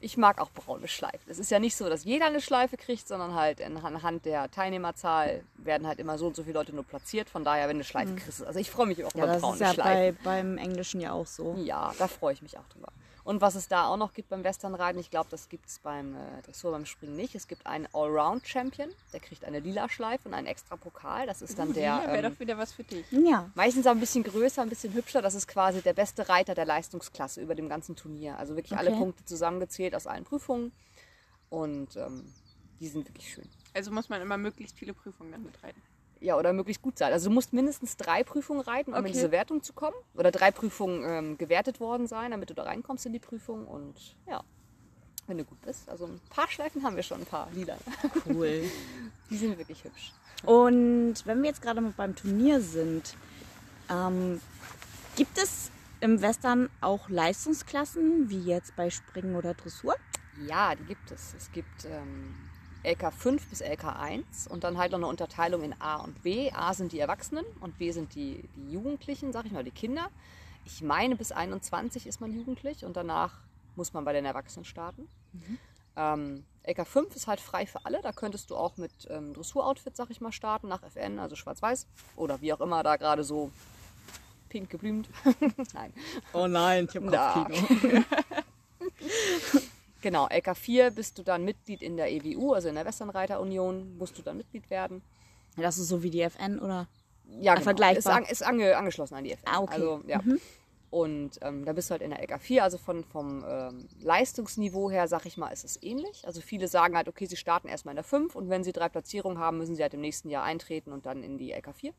[0.01, 1.31] ich mag auch braune Schleifen.
[1.31, 4.51] Es ist ja nicht so, dass jeder eine Schleife kriegt, sondern halt in- anhand der
[4.51, 7.31] Teilnehmerzahl werden halt immer so und so viele Leute nur platziert.
[7.31, 8.45] Von daher, wenn du eine Schleife kriegst.
[8.45, 10.19] Also ich freue mich auch Ja, über das braune ist ja bei, Schleifen.
[10.25, 11.55] beim Englischen ja auch so.
[11.63, 12.89] Ja, da freue ich mich auch drüber.
[13.25, 16.17] Und was es da auch noch gibt beim Westernreiten, ich glaube, das gibt es beim
[16.17, 17.35] äh, Dressur, beim Springen nicht.
[17.35, 21.27] Es gibt einen Allround-Champion, der kriegt eine lila Schleife und einen extra Pokal.
[21.27, 21.83] Das ist dann der.
[21.83, 23.05] ja, wäre ähm, doch wieder was für dich.
[23.13, 23.51] Ja.
[23.55, 25.23] Meistens auch ein bisschen größer, ein bisschen hübscher.
[25.23, 28.39] Das ist quasi der beste Reiter der Leistungsklasse über dem ganzen Turnier.
[28.39, 28.99] Also wirklich alle Okay.
[28.99, 30.73] Punkte zusammengezählt aus allen Prüfungen.
[31.49, 32.33] Und ähm,
[32.81, 33.49] die sind wirklich schön.
[33.75, 35.81] Also muss man immer möglichst viele Prüfungen dann mitreiten.
[36.23, 37.13] Ja, oder möglichst gut sein.
[37.13, 39.09] Also du musst mindestens drei Prüfungen reiten, um Okay.
[39.09, 39.97] in diese Wertung zu kommen.
[40.15, 43.67] Oder drei Prüfungen ähm, gewertet worden sein, damit du da reinkommst in die Prüfung.
[43.67, 43.95] Und
[44.29, 44.43] ja,
[45.27, 45.89] wenn du gut bist.
[45.89, 47.77] Also ein paar Schleifen haben wir schon, ein paar lila.
[48.27, 48.63] Cool.
[49.31, 50.13] Die sind wirklich hübsch.
[50.45, 53.17] Und wenn wir jetzt gerade mal beim Turnier sind,
[53.91, 54.41] ähm,
[55.17, 59.95] gibt es im Western auch Leistungsklassen, wie jetzt bei Springen oder Dressur?
[60.47, 61.35] Ja, die gibt es.
[61.37, 62.35] Es gibt ähm,
[62.85, 66.51] LK 5 bis LK 1 und dann halt noch eine Unterteilung in A und B.
[66.53, 70.09] A sind die Erwachsenen und B sind die, die Jugendlichen, sag ich mal, die Kinder.
[70.65, 73.35] Ich meine, bis 21 ist man jugendlich und danach
[73.77, 75.09] muss man bei den Erwachsenen starten.
[75.97, 78.01] Ähm, LK 5 ist halt frei für alle.
[78.03, 81.87] Da könntest du auch mit ähm, Dressur-Outfit, sag ich mal, starten, nach FN, also schwarz-weiß
[82.17, 83.51] oder wie auch immer da gerade so
[84.49, 85.09] pink geblümt.
[85.75, 85.93] Nein.
[86.33, 87.47] Oh nein, ich habe Da.
[90.03, 94.23] Genau, LK4 bist du dann Mitglied in der EWU, also in der Westernreiterunion, musst du
[94.23, 95.01] dann Mitglied werden.
[95.57, 96.89] Das ist so wie die FN, oder?
[97.41, 97.99] Ja, Ah, vergleichbar.
[97.99, 99.47] Ist, an, ist ange, angeschlossen an die FN.
[99.47, 99.75] Ah, okay.
[99.75, 100.21] Also, ja.
[100.93, 105.09] Und ähm, da bist du halt in der LK4, also von, vom ähm, Leistungsniveau her,
[105.09, 106.23] sag ich mal, ist es ähnlich.
[106.27, 108.91] Also viele sagen halt, okay, sie starten erstmal in der 5 und wenn sie drei
[108.91, 111.95] Platzierungen haben, müssen sie halt im nächsten Jahr eintreten und dann in die LK4.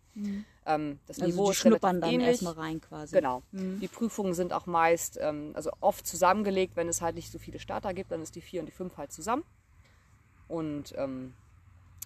[0.67, 2.27] Ähm, das Also Niveau die ist schnuppern dann ähnlich.
[2.29, 3.15] erstmal rein quasi.
[3.15, 3.41] Genau.
[3.51, 7.57] Die Prüfungen sind auch meist, ähm, also oft zusammengelegt, wenn es halt nicht so viele
[7.57, 9.43] Starter gibt, dann ist die 4 und die 5 halt zusammen.
[10.47, 11.33] Und ähm,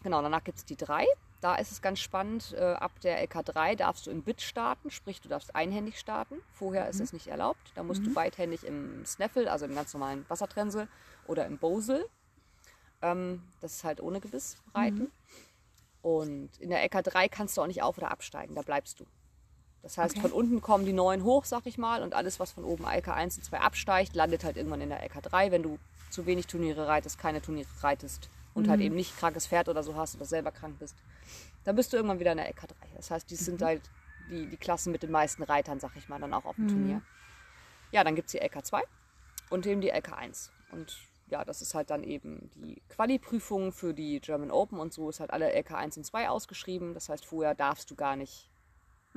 [0.04, 1.06] genau, danach gibt es die 3.
[1.40, 2.54] Da ist es ganz spannend.
[2.58, 6.38] Äh, ab der LK3 darfst du im Bit starten, sprich du darfst einhändig starten.
[6.52, 7.72] Vorher ist es nicht erlaubt.
[7.76, 10.88] Da musst du beidhändig im Snaffle, also im ganz normalen Wassertrennsel
[11.28, 12.08] oder im Bosel.
[13.04, 15.12] Ähm, das ist halt ohne Gebiss reiten.
[16.02, 19.06] Und in der LK3 kannst du auch nicht auf- oder absteigen, da bleibst du.
[19.84, 20.22] Das heißt, Okay.
[20.22, 23.38] von unten kommen die neuen hoch, sag ich mal, und alles, was von oben LK1
[23.38, 25.78] und 2 absteigt, landet halt irgendwann in der LK3, wenn du
[26.10, 29.96] zu wenig Turniere reitest, keine Turniere reitest und halt eben nicht krankes Pferd oder so
[29.96, 30.96] hast oder selber krank bist.
[31.64, 32.74] Dann bist du irgendwann wieder in der LK3.
[32.96, 33.82] Das heißt, die sind halt
[34.30, 37.02] die, die Klassen mit den meisten Reitern, sag ich mal, dann auch auf dem Turnier.
[37.92, 38.82] Ja, dann gibt es die LK2
[39.50, 40.50] und eben die LK1.
[40.72, 40.98] Und
[41.30, 45.20] ja, das ist halt dann eben die Quali-Prüfung für die German Open und so ist
[45.20, 46.94] halt alle LK1 und 2 ausgeschrieben.
[46.94, 48.50] Das heißt, vorher darfst du gar nicht,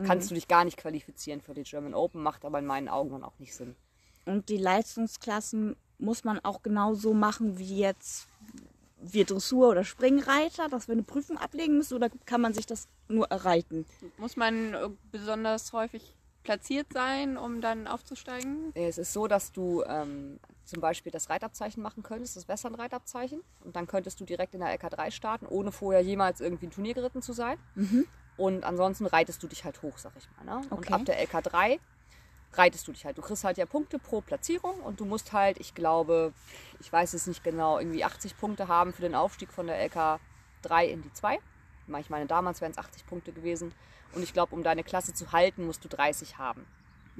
[0.05, 3.11] kannst du dich gar nicht qualifizieren für die German Open, macht aber in meinen Augen
[3.11, 3.76] dann auch nicht Sinn.
[4.24, 8.30] Und die Leistungsklassen muss man auch genauso machen wie jetzt
[9.03, 12.89] wir Dressur- oder Springreiter, dass wir eine Prüfung ablegen müssen oder kann man sich das
[13.09, 13.87] nur erreiten?
[14.19, 18.73] Muss man äh, besonders häufig platziert sein, um dann aufzusteigen?
[18.75, 23.43] Es ist so, dass du ähm, zum Beispiel das Reitabzeichen machen könntest, das Western-Reitabzeichen.
[23.65, 26.95] Und dann könntest du direkt in der LK3 starten, ohne vorher jemals irgendwie ein Turnier
[26.95, 27.59] geritten zu sein.
[28.37, 30.45] Und ansonsten reitest du dich halt hoch, sag ich mal.
[30.61, 30.67] Ne?
[30.71, 30.95] Und Okay.
[30.95, 31.79] ab der LK3
[32.55, 33.19] reitest du dich halt.
[33.19, 36.33] Du kriegst halt ja Punkte pro Platzierung und du musst halt, ich glaube,
[36.81, 40.85] ich weiß es nicht genau, irgendwie 80 Punkte haben für den Aufstieg von der LK3
[40.85, 41.39] in die 2.
[41.99, 43.73] Ich meine, damals wären es 80 Punkte gewesen.
[44.13, 46.67] Und ich glaube, um deine Klasse zu halten, musst du 30 haben.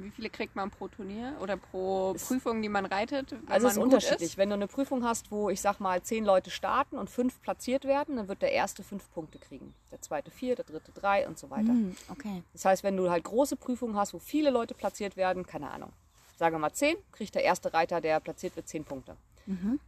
[0.03, 3.33] Wie viele kriegt man pro Turnier oder pro Prüfung, die man reitet?
[3.33, 4.37] wenn Also es ist unterschiedlich.
[4.37, 7.85] Wenn du eine Prüfung hast, wo ich sag mal zehn Leute starten und fünf platziert
[7.85, 9.75] werden, dann wird der erste fünf Punkte kriegen.
[9.91, 11.69] Der zweite vier, der dritte drei und so weiter.
[11.69, 12.43] Hm, okay.
[12.53, 15.93] Das heißt, wenn du halt große Prüfungen hast, wo viele Leute platziert werden, keine Ahnung,
[16.37, 19.17] sagen wir mal zehn, kriegt der erste Reiter, der platziert wird, zehn Punkte.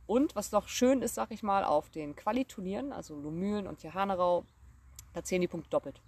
[0.06, 4.44] Und was noch schön ist, sag ich mal, auf den Quali-Turnieren, also Lumülen und Johannerau,
[5.12, 6.00] da zählen die Punkte doppelt.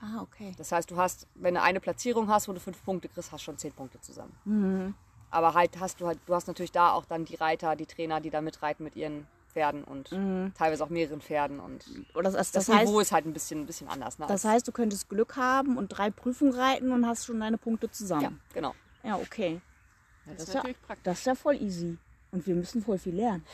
[0.00, 0.52] Ah, okay.
[0.56, 3.40] Das heißt, du hast, wenn du eine Platzierung hast, wo du fünf Punkte kriegst, hast
[3.40, 4.94] du schon zehn Punkte zusammen.
[5.30, 8.20] Aber halt hast du halt, du hast natürlich da auch dann die Reiter, die Trainer,
[8.20, 10.10] die da mitreiten mit ihren Pferden und
[10.56, 11.84] teilweise auch mehreren Pferden und
[12.14, 14.18] Oder das, das, das, heißt, Niveau ist halt ein bisschen, ein bisschen anders.
[14.18, 14.26] Ne?
[14.28, 17.86] das heißt, du könntest Glück haben und drei Prüfungen reiten und hast schon deine Punkte
[17.86, 18.40] ja, zusammen.
[18.54, 18.74] genau.
[19.02, 19.60] Ja, okay.
[20.26, 21.04] Das Das ist ist ja, natürlich praktisch.
[21.04, 21.98] das ist ja voll easy.
[22.30, 23.44] Und wir müssen voll viel lernen.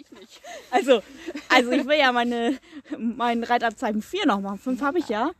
[0.00, 0.40] Ich nicht.
[0.70, 1.02] Also,
[1.48, 2.58] also ich will ja meine,
[2.96, 4.58] mein Reitabzeichen 4 noch machen.
[4.58, 5.32] 5 habe ich ja.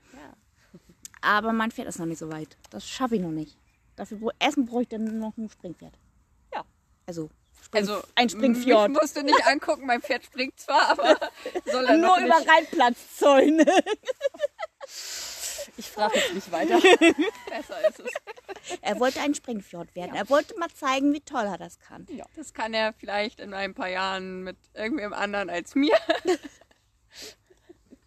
[1.21, 2.57] Aber mein Pferd ist noch nicht so weit.
[2.71, 3.57] Das schaffe ich noch nicht.
[3.97, 5.95] Dafür br- erstmal brauche ich dann noch ein Springpferd.
[6.55, 6.65] Ja.
[7.07, 7.31] Also,
[7.65, 8.91] Spring, Also ein Springfjord.
[8.91, 11.17] Mich musst du nicht angucken, mein Pferd springt zwar, aber
[11.67, 12.37] soll er Nur über.
[12.47, 13.67] Reitplatzzäune.
[15.77, 16.79] Ich frage jetzt nicht weiter.
[16.81, 18.11] Besser ist es.
[18.81, 20.15] Er wollte ein Springfjord werden.
[20.17, 22.07] Er wollte mal zeigen, wie toll er das kann.
[22.37, 25.95] Das kann er vielleicht in ein paar Jahren mit irgendwem anderen als mir.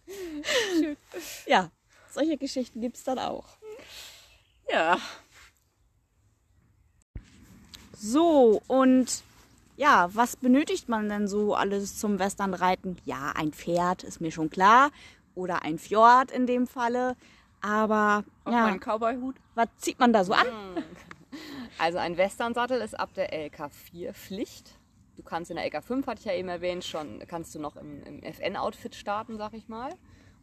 [1.46, 1.70] Ja,
[2.10, 3.44] solche Geschichten gibt es dann auch.
[4.70, 4.98] Ja.
[7.96, 9.22] So, und
[9.76, 12.98] ja, was benötigt man denn so alles zum Westernreiten?
[13.04, 14.90] Ja, ein Pferd, ist mir schon klar.
[15.34, 17.16] Oder ein Fjord in dem Falle.
[17.62, 19.36] Aber Auch ja, einen Cowboy-Hut.
[19.54, 20.46] was zieht man da so an?
[21.78, 24.74] Also ein Westernsattel ist ab der LK4 Pflicht.
[25.22, 28.02] Du kannst in der LK5, hatte ich ja eben erwähnt, schon kannst du noch im,
[28.02, 29.90] im FN-Outfit starten, sag ich mal.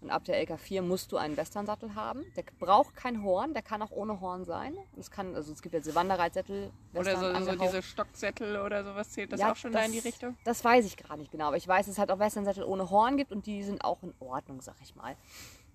[0.02, 2.24] Und ab der LK4 musst du einen Westernsattel haben.
[2.38, 4.74] Der braucht kein Horn, der kann auch ohne Horn sein.
[4.98, 7.68] Es kann, also es gibt ja diese Wanderreitsättel, Oder Western so, so angehaucht.
[7.74, 9.10] diese Stocksättel oder sowas.
[9.12, 10.38] Zählt das Ja, auch schon da in die Richtung?
[10.46, 12.89] Das weiß ich gar nicht genau, aber ich weiß, dass es halt auch Westernsättel ohne
[12.89, 15.18] Horn gibt und die sind auch in Ordnung, sag ich mal.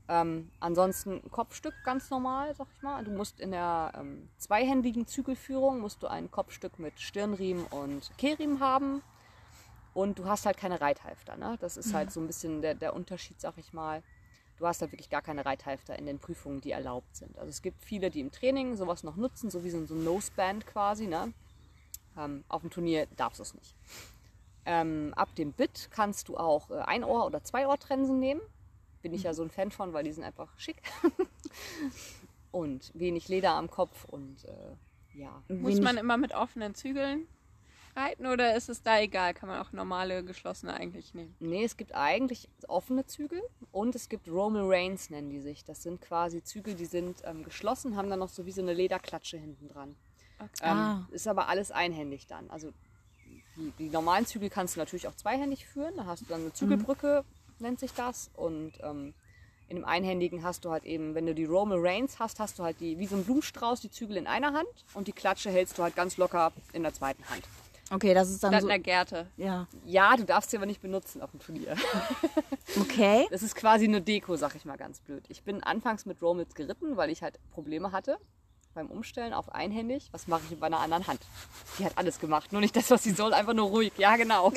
[0.06, 3.02] Ähm, ansonsten ein Kopfstück ganz normal, sag ich mal.
[3.04, 8.60] Du musst in der ähm, zweihändigen Zügelführung musst du ein Kopfstück mit Stirnriemen und Kehrriemen
[8.60, 9.02] haben.
[9.94, 11.36] Und du hast halt keine Reithalfter.
[11.36, 11.56] Ne?
[11.60, 14.02] Das ist halt so ein bisschen der, der Unterschied, sag ich mal.
[14.58, 17.38] Du hast halt wirklich gar keine Reithalfter in den Prüfungen, die erlaubt sind.
[17.38, 20.04] Also es gibt viele, die im Training sowas noch nutzen, so wie so ein ein
[20.04, 21.06] Noseband quasi.
[21.06, 21.32] Ne?
[22.18, 23.74] Ähm, auf dem Turnier darfst du es nicht.
[24.66, 28.40] Ähm, ab dem Bit kannst du auch äh, Ein-Ohr- oder Zwei-Ohr-Trensen nehmen.
[29.04, 30.80] Bin ich ja so ein Fan von, weil die sind einfach schick.
[32.52, 35.42] und wenig Leder am Kopf und äh, ja.
[35.48, 37.28] Muss man immer mit offenen Zügeln
[37.94, 39.34] reiten oder ist es da egal?
[39.34, 41.36] Kann man auch normale, geschlossene eigentlich nehmen?
[41.38, 43.42] Nee, es gibt eigentlich offene Zügel
[43.72, 45.64] und es gibt Roman Reins, nennen die sich.
[45.64, 48.72] Das sind quasi Zügel, die sind ähm, geschlossen, haben dann noch so wie so eine
[48.72, 49.96] Lederklatsche hinten dran.
[50.38, 50.48] Okay.
[50.62, 51.08] Ähm, Ah.
[51.10, 52.48] Ist aber alles einhändig dann.
[52.48, 52.72] Also
[53.56, 55.94] die, die normalen Zügel kannst du natürlich auch zweihändig führen.
[55.96, 57.24] Da hast du dann eine Zügelbrücke,
[57.60, 58.30] nennt sich das.
[58.34, 59.14] Und ähm,
[59.68, 62.62] in dem Einhändigen hast du halt eben, wenn du die Roman Reins hast, hast du
[62.62, 65.78] halt die, wie so ein Blumenstrauß, die Zügel in einer Hand und die Klatsche hältst
[65.78, 67.44] du halt ganz locker in der zweiten Hand.
[67.90, 68.68] Okay, das ist dann Statt so.
[68.68, 69.26] einer Gerte.
[69.36, 69.66] Ja.
[69.84, 71.76] Ja, du darfst sie aber nicht benutzen auf dem Turnier.
[72.80, 73.26] Okay.
[73.30, 75.22] Das ist quasi nur Deko, sag ich mal ganz blöd.
[75.28, 78.18] Ich bin anfangs mit Romits geritten, weil ich halt Probleme hatte
[78.74, 80.08] beim Umstellen auf einhändig.
[80.12, 81.20] Was mache ich bei einer anderen Hand?
[81.78, 83.92] Die hat alles gemacht, nur nicht das, was sie soll, einfach nur ruhig.
[83.96, 84.52] Ja, genau.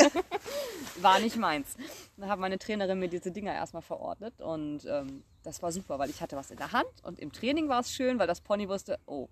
[1.02, 1.76] War nicht meins.
[2.18, 6.10] Dann hat meine Trainerin mir diese Dinger erstmal verordnet und ähm, das war super, weil
[6.10, 8.68] ich hatte was in der Hand und im Training war es schön, weil das Pony
[8.68, 9.30] wusste, oh,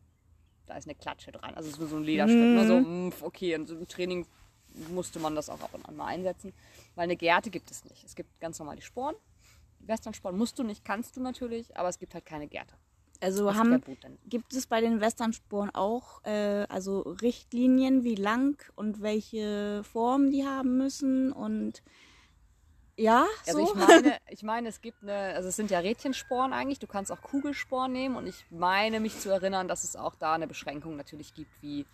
[0.66, 1.54] da ist eine Klatsche dran.
[1.56, 2.68] Also es ist nur so ein Lederstück, ne?
[2.68, 4.26] so, mm, okay, und so im Training
[4.90, 6.54] musste man das auch ab und an mal einsetzen,
[6.96, 8.04] weil eine Gerte gibt es nicht.
[8.04, 9.16] Es gibt ganz normal die Sporen.
[9.80, 12.76] Westernsporn musst du nicht, kannst du natürlich, aber es gibt halt keine Gerte.
[13.26, 13.82] Also Das haben,
[14.28, 20.46] gibt es bei den Westernsporen auch äh, also Richtlinien, wie lang und welche Form die
[20.46, 21.82] haben müssen und
[22.98, 23.66] ja, Also so?
[23.66, 27.12] ich meine, ich meine, es gibt eine, also es sind ja Rädchensporen eigentlich, du kannst
[27.12, 30.96] auch Kugelsporen nehmen und ich meine mich zu erinnern, dass es auch da eine Beschränkung
[30.96, 31.86] natürlich gibt, wie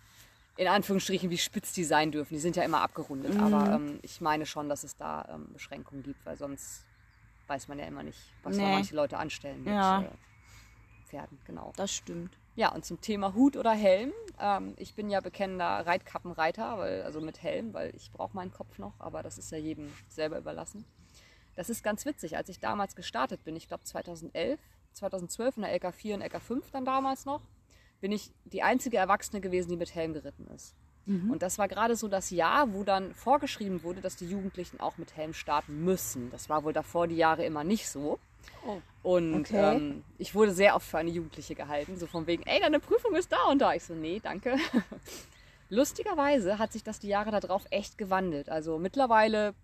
[0.58, 2.34] in Anführungsstrichen, wie spitz die sein dürfen.
[2.34, 6.02] Die sind ja immer abgerundet, aber ähm, ich meine schon, dass es da ähm, Beschränkungen
[6.02, 6.84] gibt, weil sonst
[7.46, 8.70] weiß man ja immer nicht, was Nee.
[8.70, 10.02] manche Leute anstellen mit Ja.
[10.02, 10.10] äh,
[11.12, 11.72] Pferden, genau.
[11.76, 12.38] das stimmt.
[12.54, 14.12] Ja, und zum Thema Hut oder Helm.
[14.40, 18.78] Ähm, ich bin ja bekennender Reitkappenreiter, weil, also mit Helm, weil ich brauche meinen Kopf
[18.78, 20.84] noch, aber das ist ja jedem selber überlassen.
[21.54, 24.58] Das ist ganz witzig, als ich damals gestartet bin, ich glaube 2011,
[24.92, 27.42] 2012 in der LK4 und LK5 dann damals noch,
[28.00, 30.74] bin ich die einzige Erwachsene gewesen, die mit Helm geritten ist.
[31.30, 34.98] Und das war gerade so das Jahr, wo dann vorgeschrieben wurde, dass die Jugendlichen auch
[34.98, 36.30] mit Helm starten müssen.
[36.30, 38.18] Das war wohl davor die Jahre immer nicht so.
[38.66, 38.80] Oh.
[39.02, 39.76] Und Okay.
[39.76, 43.14] ähm, ich wurde sehr oft für eine Jugendliche gehalten, so von wegen, ey, deine Prüfung
[43.16, 43.74] ist da und da.
[43.74, 44.56] Ich so, nee, danke.
[45.68, 48.48] Lustigerweise hat sich das die Jahre darauf echt gewandelt.
[48.50, 49.54] Also mittlerweile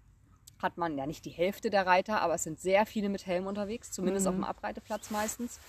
[0.63, 3.47] hat man ja nicht die Hälfte der Reiter, aber es sind sehr viele mit Helm
[3.47, 4.29] unterwegs, zumindest Mhm.
[4.31, 5.61] auf dem Abreiteplatz meistens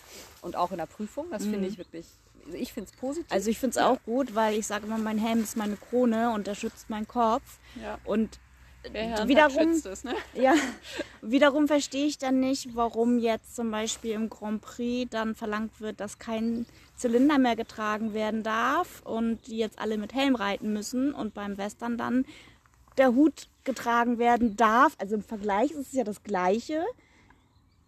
[0.41, 1.27] und auch in der Prüfung.
[1.29, 2.07] Das finde ich wirklich,
[2.45, 3.31] also ich finde es positiv.
[3.31, 6.31] Also ich finde es auch gut, weil ich sage immer, mein Helm ist meine Krone
[6.33, 7.59] und der schützt meinen Kopf.
[7.79, 7.99] Ja.
[8.03, 8.39] Und
[8.83, 10.15] wiederum, es, ne?
[10.33, 10.53] ja,
[11.21, 15.99] wiederum verstehe ich dann nicht, warum jetzt zum Beispiel im Grand Prix dann verlangt wird,
[15.99, 16.65] dass kein
[16.95, 21.57] Zylinder mehr getragen werden darf und die jetzt alle mit Helm reiten müssen und beim
[21.57, 22.25] Western dann
[22.97, 24.95] der Hut getragen werden darf.
[24.97, 26.85] Also im Vergleich ist es ja das Gleiche.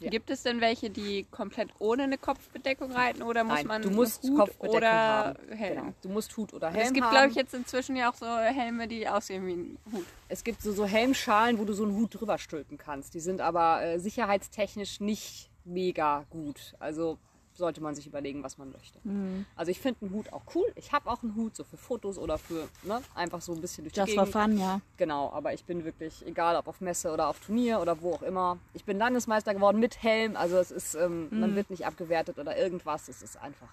[0.02, 0.10] Ja.
[0.10, 3.92] Gibt es denn welche, die komplett ohne eine Kopfbedeckung reiten oder muss Nein, man du
[3.92, 5.40] musst Hut Kopfbedeckung oder haben.
[5.52, 5.76] Helm?
[5.76, 5.94] Genau.
[6.02, 8.88] Du musst Hut oder Helm Es gibt, glaube ich, jetzt inzwischen ja auch so Helme,
[8.88, 10.06] die aussehen wie ein Hut.
[10.28, 13.14] Es gibt so, so Helmschalen, wo du so einen Hut drüber stülpen kannst.
[13.14, 16.74] Die sind aber äh, sicherheitstechnisch nicht mega gut.
[16.80, 17.20] Also
[17.54, 19.00] sollte man sich überlegen, was man möchte.
[19.04, 19.46] Mhm.
[19.56, 20.72] Also ich finde einen Hut auch cool.
[20.76, 23.84] Ich habe auch einen Hut, so für Fotos oder für ne, einfach so ein bisschen
[23.84, 24.42] durch die Just for Gegend.
[24.44, 24.82] fun, ja.
[24.98, 28.22] Genau, aber ich bin wirklich, egal ob auf Messe oder auf Turnier oder wo auch
[28.24, 28.58] immer.
[28.74, 30.36] Ich bin Landesmeister geworden mit Helm.
[30.36, 33.08] Also es ist, ähm, man wird nicht abgewertet oder irgendwas.
[33.10, 33.70] Es ist einfach,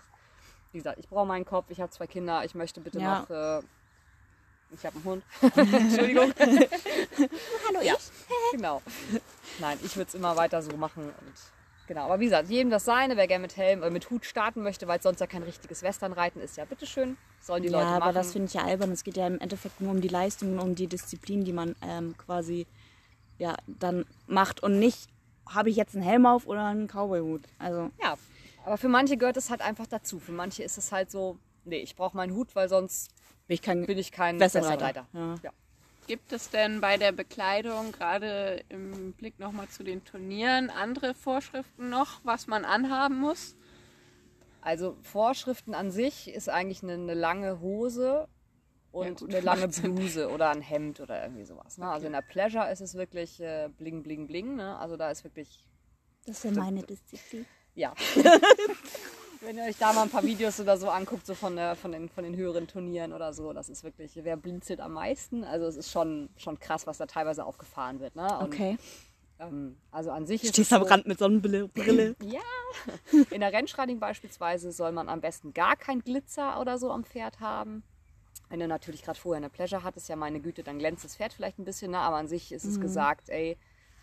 [0.72, 1.66] wie gesagt, ich brauche meinen Kopf.
[1.70, 2.44] Ich habe zwei Kinder.
[2.44, 3.20] Ich möchte bitte Ja.
[3.20, 3.30] noch.
[3.30, 3.62] Äh,
[4.70, 5.24] ich habe einen Hund.
[5.56, 6.32] Entschuldigung.
[7.68, 7.94] Hallo, Ja,
[8.52, 8.82] genau.
[9.60, 11.04] Nein, ich würde es immer weiter so machen.
[11.04, 11.34] Und
[11.88, 13.16] genau, aber wie gesagt, jedem das seine.
[13.16, 15.82] Wer gerne mit Helm oder mit Hut starten möchte, weil es sonst ja kein richtiges
[15.82, 17.16] Westernreiten ist, ja bitteschön.
[17.40, 18.14] Sollen die ja, Leute aber machen.
[18.14, 18.92] das finde ich ja albern.
[18.92, 22.14] Es geht ja im Endeffekt nur um die Leistung, um die Disziplin, die man ähm,
[22.16, 22.66] quasi
[23.38, 25.08] ja, dann macht und nicht,
[25.48, 27.42] habe ich jetzt einen Helm auf oder einen Cowboyhut.
[27.58, 28.16] Also, Ja,
[28.64, 30.18] aber für manche gehört es halt einfach dazu.
[30.18, 33.10] Für manche ist es halt so, nee, ich brauche meinen Hut, weil sonst
[33.46, 35.06] bin ich kein bin ich kein Westernreiter.
[35.06, 35.06] Westernreiter.
[35.12, 35.34] Ja.
[35.42, 35.50] Ja.
[36.08, 41.90] Gibt es denn bei der Bekleidung, gerade im Blick nochmal zu den Turnieren, andere Vorschriften
[41.90, 43.56] noch, was man anhaben muss?
[44.62, 48.26] Also Vorschriften an sich ist eigentlich eine, eine lange Hose
[48.90, 49.96] und Ja, gut, eine lange Sinn.
[49.96, 51.76] Bluse oder ein Hemd oder irgendwie sowas.
[51.76, 51.86] Ne?
[51.86, 54.56] Also in der Pleasure ist es wirklich äh, bling, bling, bling.
[54.56, 54.78] Ne?
[54.78, 55.62] Also da ist wirklich
[56.24, 57.44] Das ist ja meine Disziplin.
[57.74, 57.92] Ja.
[59.40, 61.92] Wenn ihr euch da mal ein paar Videos oder so anguckt, so von, der, von,
[61.92, 65.44] den, von den höheren Turnieren oder so, das ist wirklich, wer blinzelt am meisten?
[65.44, 68.16] Also es ist schon, schon krass, was da teilweise aufgefahren wird.
[68.16, 68.26] Ne?
[68.38, 68.78] Und, Okay.
[69.40, 71.68] Ähm, also an sich Stehst am so, Rand mit Sonnenbrille.
[71.68, 72.16] Brille.
[72.24, 72.40] Ja.
[73.30, 77.38] In der Rennschreiding beispielsweise soll man am besten gar kein Glitzer oder so am Pferd
[77.40, 77.82] haben.
[78.48, 81.32] Wenn du natürlich gerade vorher eine Pleasure hattest, ja meine Güte, dann glänzt das Pferd
[81.32, 81.98] vielleicht ein bisschen, ne?
[81.98, 83.56] aber an sich ist es gesagt, ey,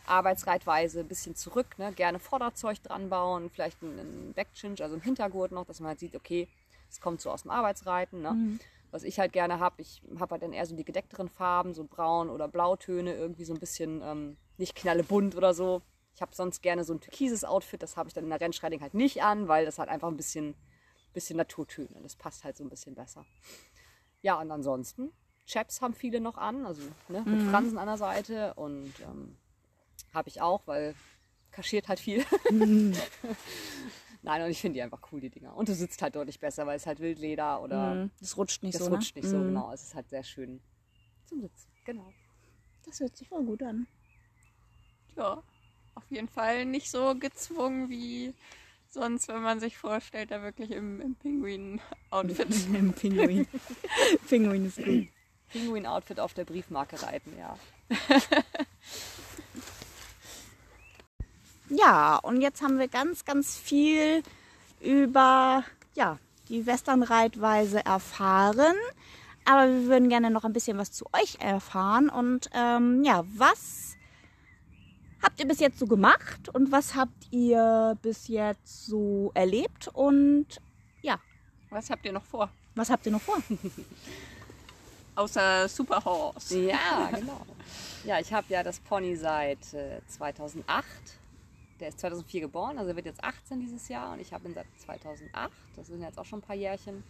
[0.07, 1.91] Arbeitsreitweise ein bisschen zurück, ne?
[1.93, 6.15] gerne Vorderzeug dran bauen, vielleicht einen Backchinch, also einen Hintergurt noch, dass man halt sieht,
[6.15, 6.47] okay,
[6.89, 8.21] es kommt so aus dem Arbeitsreiten.
[8.21, 8.59] Ne?
[8.91, 11.83] Was ich halt gerne habe, ich habe halt dann eher so die gedeckteren Farben, so
[11.83, 15.81] braun oder blautöne, irgendwie so ein bisschen ähm, nicht knallebunt oder so.
[16.13, 18.81] Ich habe sonst gerne so ein türkises Outfit, das habe ich dann in der Rennschreiding
[18.81, 20.55] halt nicht an, weil das halt einfach ein bisschen,
[21.13, 23.25] bisschen Naturtöne, das passt halt so ein bisschen besser.
[24.21, 25.11] Ja, und ansonsten,
[25.45, 29.37] Chaps haben viele noch an, also ne, mit Fransen an der Seite und ähm,
[30.15, 30.95] habe ich auch, weil
[31.51, 32.25] kaschiert halt viel.
[34.23, 35.55] Nein, und ich finde die einfach cool, die Dinger.
[35.55, 38.11] Und du sitzt halt deutlich besser, weil es halt Wildleder oder Mhm.
[38.19, 38.89] Das rutscht nicht das so.
[38.91, 39.21] rutscht ne?
[39.21, 39.47] nicht so, Mhm.
[39.49, 39.71] genau.
[39.71, 40.59] Es ist halt sehr schön,
[41.25, 41.67] zum Sitzen.
[41.85, 42.11] Genau.
[42.85, 43.85] Das hört sich voll gut an.
[45.15, 45.43] Ja,
[45.93, 48.33] auf jeden Fall nicht so gezwungen wie
[48.89, 52.47] sonst, wenn man sich vorstellt, da wirklich im, im Pinguin-Outfit.
[52.73, 53.47] Im Pinguin.
[54.27, 55.07] Pinguin ist gut.
[55.49, 57.57] Pinguin-Outfit auf der Briefmarke reiten, ja.
[61.69, 64.21] Ja, und jetzt haben wir ganz, ganz viel
[64.79, 65.63] über
[65.95, 68.75] ja, die Westernreitweise erfahren.
[69.45, 72.09] Aber wir würden gerne noch ein bisschen was zu euch erfahren.
[72.09, 73.95] Und ähm, ja, was
[75.21, 79.87] habt ihr bis jetzt so gemacht und was habt ihr bis jetzt so erlebt?
[79.93, 80.47] Und
[81.01, 81.19] ja,
[81.69, 82.49] Was habt ihr noch vor?
[82.75, 83.37] was habt ihr noch vor?
[85.15, 86.59] Außer Superhorse.
[86.59, 87.41] Ja, genau.
[88.03, 90.85] Ja, ich habe ja das Pony seit äh, 2008.
[91.79, 94.53] Der ist 2004 geboren, also er wird jetzt 18 dieses Jahr und ich habe ihn
[94.53, 95.51] seit 2008.
[95.75, 97.03] Das sind jetzt auch schon ein paar Jährchen.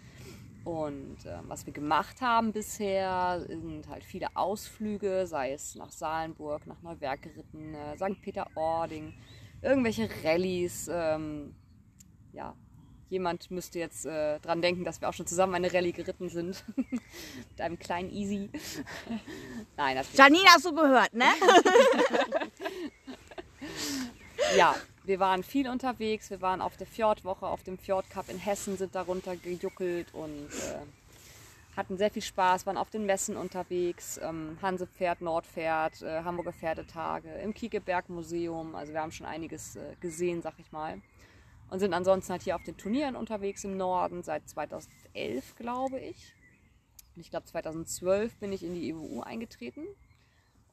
[0.63, 6.65] Und äh, was wir gemacht haben bisher, sind halt viele Ausflüge, sei es nach Salenburg,
[6.65, 8.19] nach Neuwerk geritten, äh, St.
[8.19, 9.13] Peter-Ording,
[9.61, 10.89] irgendwelche Rallyes.
[10.91, 11.53] Ähm,
[12.33, 12.55] ja,
[13.09, 16.63] jemand müsste jetzt äh, dran denken, dass wir auch schon zusammen eine Rallye geritten sind.
[16.75, 18.49] Mit einem kleinen Easy.
[19.77, 20.17] Nein, natürlich.
[20.17, 21.25] Janine hast du gehört, ne?
[24.57, 26.29] Ja, wir waren viel unterwegs.
[26.29, 31.77] Wir waren auf der Fjordwoche, auf dem Fjordcup in Hessen, sind darunter gejuckelt und äh,
[31.77, 32.65] hatten sehr viel Spaß.
[32.65, 34.19] Waren auf den Messen unterwegs.
[34.23, 38.75] Ähm, Hansepferd, Nordpferd, äh, Hamburger Pferdetage, im Kiekeberg-Museum.
[38.75, 41.01] Also wir haben schon einiges äh, gesehen, sag ich mal.
[41.69, 46.33] Und sind ansonsten halt hier auf den Turnieren unterwegs im Norden seit 2011, glaube ich.
[47.15, 49.85] Und ich glaube 2012 bin ich in die EWU eingetreten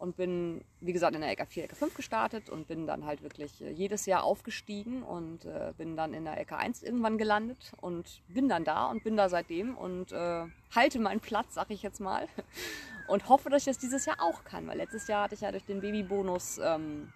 [0.03, 3.70] und bin, wie gesagt, in der LK4, LK5 gestartet und bin dann halt wirklich äh,
[3.70, 8.64] jedes Jahr aufgestiegen und äh, bin dann in der LK1 irgendwann gelandet und bin dann
[8.64, 10.42] da und bin da seitdem und äh,
[10.74, 12.26] halte meinen Platz, sag ich jetzt mal.
[13.09, 15.50] Und hoffe, dass ich das dieses Jahr auch kann, weil letztes Jahr hatte ich ja
[15.50, 17.12] durch den Babybonus, ähm,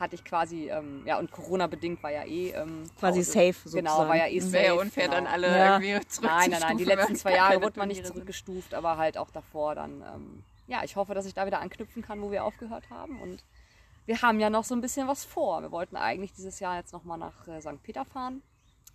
[0.00, 3.90] hatte ich quasi, ähm, ja, und Corona-bedingt war ja eh ähm, Quasi zu safe Genau,
[3.90, 4.08] sozusagen.
[4.08, 4.52] war ja eh safe.
[4.54, 5.16] Wäre ja unfair, genau.
[5.16, 5.78] dann alle Ja.
[5.80, 8.14] irgendwie zurück Nein, nein, nein, die letzten zwei Jahre wurde man nicht zurück.
[8.14, 10.02] zurückgestuft, aber halt auch davor dann.
[10.02, 13.20] Ähm, ja, ich hoffe, dass ich da wieder anknüpfen kann, wo wir aufgehört haben.
[13.20, 13.44] Und
[14.06, 15.62] wir haben ja noch so ein bisschen was vor.
[15.62, 17.82] Wir wollten eigentlich dieses Jahr jetzt nochmal nach äh, St.
[17.82, 18.42] Peter fahren,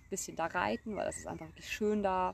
[0.03, 2.33] ein bisschen da reiten, weil das ist einfach wirklich schön da.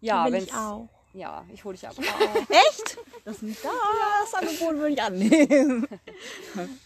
[0.00, 0.88] Ja, wenn's- ich auch.
[1.12, 1.94] Ja, ich hole dich ab.
[1.98, 2.36] auch.
[2.50, 2.98] Echt?
[3.24, 5.86] Das, das Angebot würde ich annehmen.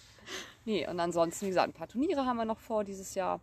[0.67, 3.41] Nee, und ansonsten, wie gesagt, ein paar Turniere haben wir noch vor dieses Jahr.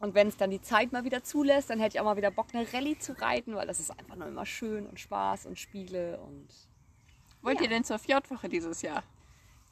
[0.00, 2.30] Und wenn es dann die Zeit mal wieder zulässt, dann hätte ich auch mal wieder
[2.30, 5.58] Bock, eine Rallye zu reiten, weil das ist einfach nur immer schön und Spaß und
[5.58, 6.48] Spiele und
[7.42, 7.64] Wollt Ja.
[7.64, 9.02] ihr denn zur Fjordwoche dieses Jahr?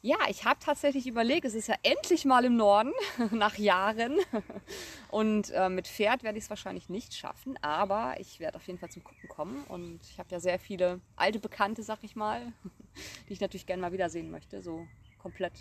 [0.03, 2.93] Ja, ich habe tatsächlich überlegt, es ist ja endlich mal im Norden,
[3.33, 4.19] nach Jahren.
[5.11, 8.79] Und äh, mit Pferd werde ich es wahrscheinlich nicht schaffen, aber ich werde auf jeden
[8.79, 9.63] Fall zum Gucken kommen.
[9.65, 12.53] Und ich habe ja sehr viele alte Bekannte, sag ich mal,
[13.29, 14.87] die ich natürlich gerne mal wiedersehen möchte, so
[15.19, 15.53] komplett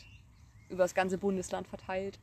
[0.69, 2.17] über das ganze Bundesland verteilt.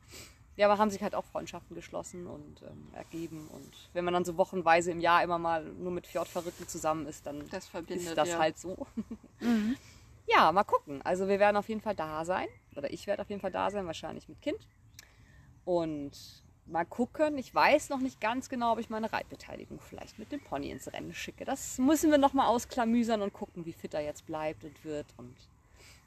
[0.57, 3.47] Ja, aber haben sich halt auch Freundschaften geschlossen und ähm, ergeben.
[3.53, 7.25] Und wenn man dann so wochenweise im Jahr immer mal nur mit Fjordverrückten zusammen ist,
[7.25, 8.39] dann Das verbindet ist das ja.
[8.39, 8.87] halt so.
[10.29, 11.01] Ja, mal gucken.
[11.03, 12.47] Also wir werden auf jeden Fall da sein.
[12.75, 14.59] Oder ich werde auf jeden Fall da sein, wahrscheinlich mit Kind.
[15.63, 16.11] Und
[16.65, 17.37] mal gucken.
[17.37, 20.91] Ich weiß noch nicht ganz genau, ob ich meine Reitbeteiligung vielleicht mit dem Pony ins
[20.91, 21.45] Rennen schicke.
[21.45, 25.07] Das müssen wir noch mal ausklamüsern und gucken, wie fit er jetzt bleibt und wird.
[25.15, 25.35] Und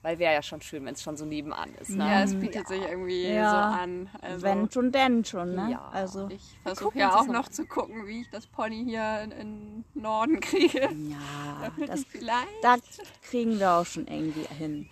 [0.02, 1.90] weil wäre ja schon schön, wenn es schon so nebenan ist.
[1.90, 2.04] Ne?
[2.04, 3.50] Ja, es bietet sich irgendwie Ja.
[3.50, 4.10] so an.
[4.22, 5.68] Also Wenn schon, denn schon, ne?
[5.72, 5.88] Ja.
[5.92, 9.30] Also, ich versuche ja auch das noch zu gucken, wie ich das Pony hier in,
[9.32, 10.88] in Norden kriege.
[10.90, 12.46] ja, das, Vielleicht.
[12.62, 12.76] da
[13.22, 14.88] kriegen wir auch schon irgendwie hin.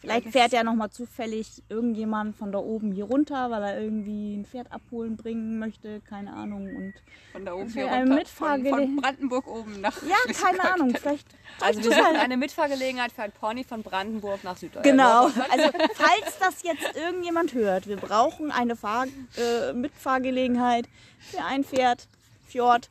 [0.00, 4.44] Vielleicht fährt ja nochmal zufällig irgendjemand von da oben hier runter, weil er irgendwie ein
[4.46, 6.68] Pferd abholen bringen möchte, keine Ahnung.
[6.76, 6.94] Und
[7.32, 10.94] Von da oben hier eine runter, von, Mitfahrgele- von Brandenburg oben nach ja, keine Ahnung,
[10.94, 11.26] vielleicht.
[11.60, 14.84] Also wir suchen eine Mitfahrgelegenheit für ein Pony von Brandenburg nach Süddeutschland.
[14.84, 15.24] Genau.
[15.50, 20.88] Also falls das jetzt irgendjemand hört, wir brauchen eine Fahr äh, Mitfahrgelegenheit
[21.18, 22.06] für ein Pferd,
[22.46, 22.88] Fjord,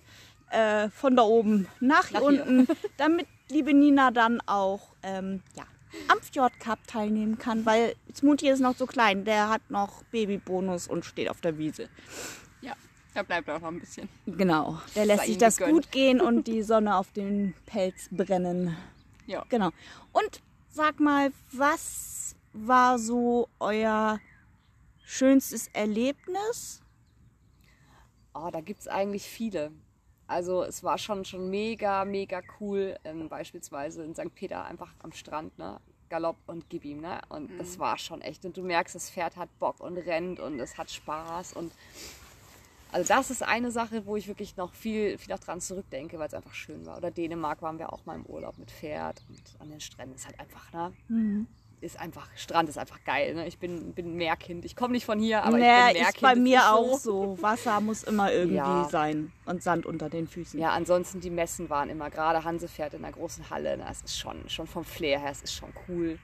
[0.50, 5.64] äh, von da oben nach, Nach unten, damit liebe Nina dann auch ähm, ja,
[6.08, 10.88] am Fjord Cup teilnehmen kann, weil Smoothie ist noch so klein, der hat noch Babybonus
[10.88, 11.90] und steht auf der Wiese.
[12.62, 12.74] Ja,
[13.14, 14.10] da bleibt auch noch ein bisschen.
[14.26, 15.74] Genau, der lässt sich das gegönnt.
[15.74, 18.76] gut gehen und die Sonne auf den Pelz brennen.
[19.26, 19.46] Ja.
[19.50, 19.72] Genau.
[20.12, 24.20] Und sag mal, was war so euer
[25.04, 26.82] schönstes Erlebnis?
[28.34, 29.72] Oh, da gibt es eigentlich viele.
[30.28, 34.34] Also es war schon, schon mega, mega cool, ähm, beispielsweise in St.
[34.36, 35.80] Peter einfach am Strand, ne?
[36.10, 37.20] Galopp und gib ihm, ne?
[37.30, 38.46] Und das war schon echt.
[38.46, 41.72] Und du merkst, das Pferd hat Bock und rennt und es hat Spaß und
[42.94, 46.28] Also das ist eine Sache, wo ich wirklich noch viel, viel auch dran zurückdenke, weil
[46.28, 46.98] es einfach schön war.
[46.98, 50.26] Oder Dänemark waren wir auch mal im Urlaub mit Pferd und an den Stränden ist
[50.26, 50.94] halt einfach, ne?
[51.10, 51.48] Mhm.
[51.80, 53.36] Ist einfach, Strand ist einfach geil.
[53.36, 53.48] Ne?
[53.48, 54.66] Ich bin, bin Meerkind.
[54.66, 56.16] Ich komme nicht von hier, aber naja, ich bin Meerkind.
[56.16, 57.38] ist bei mir ist auch so.
[57.40, 58.88] Wasser muss immer irgendwie Ja.
[58.90, 60.60] sein und Sand unter den Füßen.
[60.60, 63.86] Ja, ansonsten die Messen waren immer, gerade Hansepferd in der großen Halle, ne?
[63.88, 66.18] das ist schon, schon vom Flair her, es ist schon cool.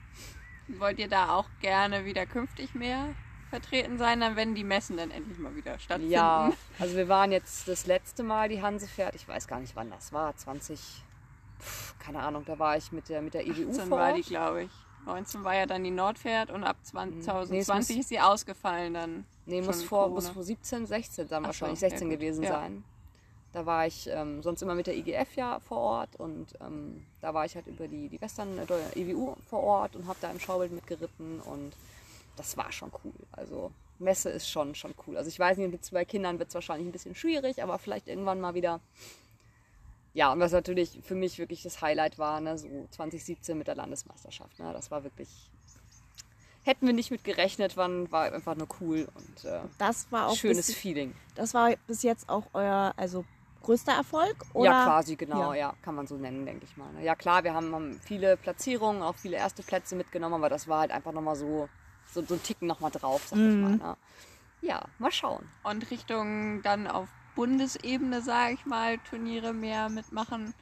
[0.66, 3.14] Wollt ihr da auch gerne wieder künftig mehr
[3.50, 6.10] vertreten sein, dann wenn die Messen dann endlich mal wieder stattfinden?
[6.12, 6.50] Ja,
[6.80, 10.12] also wir waren jetzt das letzte Mal die Hansepferd, ich weiß gar nicht wann das
[10.12, 10.80] war, 20,
[11.60, 14.22] pf, keine Ahnung, da war ich mit der, mit der EWU 18 vor war die,
[14.22, 14.70] glaube ich.
[15.06, 18.94] 19 war ja dann die Nordpferd und ab 2020 Nee, es muss- ist sie ausgefallen
[18.94, 19.24] dann.
[19.46, 20.14] Nee, schon muss vor, Corona.
[20.14, 22.50] muss vor 17, 16 dann Ach wahrscheinlich, ja 16 gut, gewesen ja.
[22.52, 22.84] sein.
[23.52, 27.32] Da war ich ähm, sonst immer mit der IGF ja vor Ort und ähm, da
[27.34, 30.40] war ich halt über die, die Western äh, EWU vor Ort und habe da im
[30.40, 31.72] Schaubild mitgeritten und
[32.36, 33.12] das war schon cool.
[33.30, 35.16] Also Messe ist schon, schon cool.
[35.16, 38.08] Also ich weiß nicht, mit zwei Kindern wird es wahrscheinlich ein bisschen schwierig, aber vielleicht
[38.08, 38.80] irgendwann mal wieder.
[40.14, 43.74] Ja, und was natürlich für mich wirklich das Highlight war, ne, so 2017 mit der
[43.74, 44.58] Landesmeisterschaft.
[44.60, 45.28] Ne, das war wirklich,
[46.62, 50.36] hätten wir nicht mit gerechnet, war, war einfach nur cool und äh, Das war auch
[50.36, 51.14] schönes bis, Feeling.
[51.34, 53.24] das war bis jetzt auch euer also
[53.62, 55.54] größter Erfolg oder Ja, quasi, genau, Ja.
[55.54, 55.74] ja.
[55.82, 56.92] kann man so nennen, denke ich mal.
[56.92, 57.02] ne.
[57.04, 60.80] Ja, klar, wir haben, haben viele Platzierungen, auch viele erste Plätze mitgenommen, aber das war
[60.80, 61.68] halt einfach nochmal so,
[62.12, 63.76] so, so ein Ticken nochmal drauf, sag ich mal.
[63.76, 63.96] Ne?
[64.60, 65.48] Ja, mal schauen.
[65.64, 70.54] Und Richtung dann auf Bundesebene, sage ich mal, Turniere mehr mitmachen.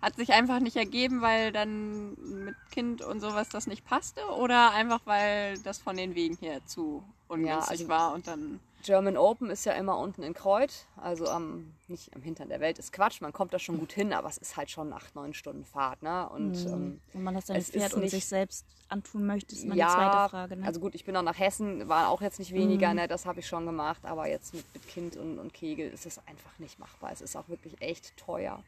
[0.00, 4.72] Hat sich einfach nicht ergeben, weil dann mit Kind und sowas das nicht passte oder
[4.72, 9.50] einfach weil das von den Wegen her zu ungünstig also- war und dann German Open
[9.50, 13.20] ist ja immer unten in Kreuth, also am, nicht am Hintern der Welt, ist Quatsch,
[13.20, 16.02] man kommt da schon gut hin, aber es ist halt schon acht, neun Stunden Fahrt.
[16.02, 16.28] Ne?
[16.28, 19.76] Und ähm, wenn man das dann fährt und nicht- sich selbst antun möchte, ist mal
[19.76, 20.56] ja, zweite Frage.
[20.56, 20.66] Ne?
[20.66, 23.40] also gut, ich bin auch nach Hessen, war auch jetzt nicht weniger, ne, das habe
[23.40, 26.78] ich schon gemacht, aber jetzt mit, mit Kind und, und Kegel ist es einfach nicht
[26.78, 27.10] machbar.
[27.12, 28.62] Es ist auch wirklich echt teuer.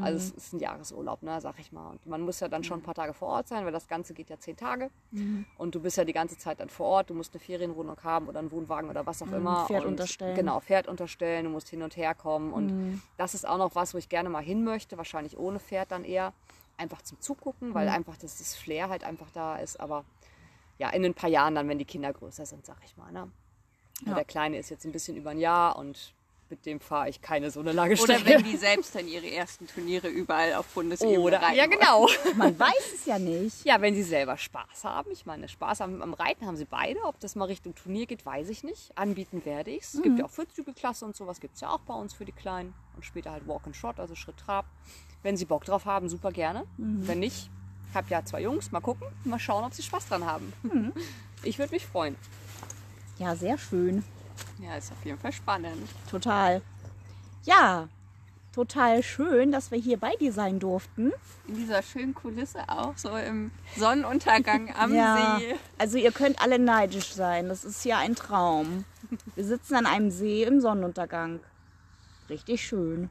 [0.00, 1.90] Also es ist ein Jahresurlaub, ne, sag ich mal.
[1.90, 4.14] Und man muss ja dann schon ein paar Tage vor Ort sein, weil das Ganze
[4.14, 4.90] geht ja zehn Tage.
[5.56, 7.10] Und du bist ja die ganze Zeit dann vor Ort.
[7.10, 9.66] Du musst eine Ferienwohnung haben oder einen Wohnwagen oder was auch immer.
[9.66, 10.36] Pferd und, unterstellen.
[10.36, 11.44] Genau, Pferd unterstellen.
[11.44, 12.52] Du musst hin und her kommen.
[12.52, 14.96] Und das ist auch noch was, wo ich gerne mal hin möchte.
[14.98, 16.32] Wahrscheinlich ohne Pferd dann eher.
[16.76, 19.80] Einfach zum Zugucken, weil einfach das, das Flair halt einfach da ist.
[19.80, 20.04] Aber
[20.78, 23.10] ja, in ein paar Jahren dann, wenn die Kinder größer sind, sag ich mal.
[23.10, 23.30] Ne?
[24.06, 24.14] Ja.
[24.14, 26.14] Der Kleine ist jetzt ein bisschen über ein Jahr und
[26.50, 28.38] mit dem fahre ich keine so eine lange oder Strecke.
[28.38, 32.08] wenn die selbst dann ihre ersten Turniere überall auf Bundesebene Oder, reiten ja, genau.
[32.36, 33.64] man weiß es ja nicht.
[33.64, 35.10] Ja, wenn sie selber Spaß haben.
[35.12, 37.00] Ich meine, Spaß am, am Reiten haben sie beide.
[37.04, 38.96] Ob das mal Richtung Turnier geht, weiß ich nicht.
[38.96, 39.94] Anbieten werde ich es.
[39.94, 42.32] Es gibt ja auch Vierzügelklasse und sowas gibt es ja auch bei uns für die
[42.32, 42.74] Kleinen.
[42.96, 44.66] Und später halt Walk and Shot, also Schritt Trab.
[45.22, 46.64] Wenn sie Bock drauf haben, super gerne.
[46.76, 47.50] Wenn nicht,
[47.90, 48.70] ich habe ja zwei Jungs.
[48.70, 50.52] Mal gucken, mal schauen, ob sie Spaß dran haben.
[51.42, 52.16] Ich würde mich freuen.
[53.18, 54.04] Ja, sehr schön.
[54.60, 55.88] Ja, ist auf jeden Fall spannend.
[56.10, 56.60] Total.
[57.44, 57.88] Ja,
[58.54, 61.12] total schön, dass wir hier bei dir sein durften.
[61.46, 65.54] In dieser schönen Kulisse auch, so im Sonnenuntergang am ja, See.
[65.78, 67.48] also ihr könnt alle neidisch sein.
[67.48, 68.84] Das ist ja ein Traum.
[69.34, 71.40] Wir sitzen an einem See im Sonnenuntergang.
[72.28, 73.08] Richtig schön.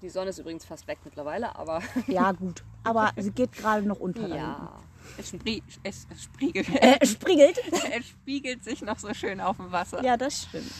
[0.00, 2.62] Die Sonne ist übrigens fast weg mittlerweile, aber Ja, gut.
[2.84, 4.26] Aber sie geht gerade noch unter.
[4.28, 4.72] ja.
[5.18, 6.84] Es, sprie es, es, spiegelt, hinten.
[6.84, 7.60] Äh, spriegelt.
[7.72, 10.02] es spiegelt sich noch so schön auf dem Wasser.
[10.04, 10.72] Ja, das stimmt.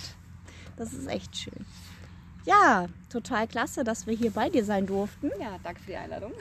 [0.77, 1.67] Das ist echt schön.
[2.47, 5.31] Ja, total klasse, dass wir hier bei dir sein durften.
[5.39, 6.33] Ja, danke für die Einladung.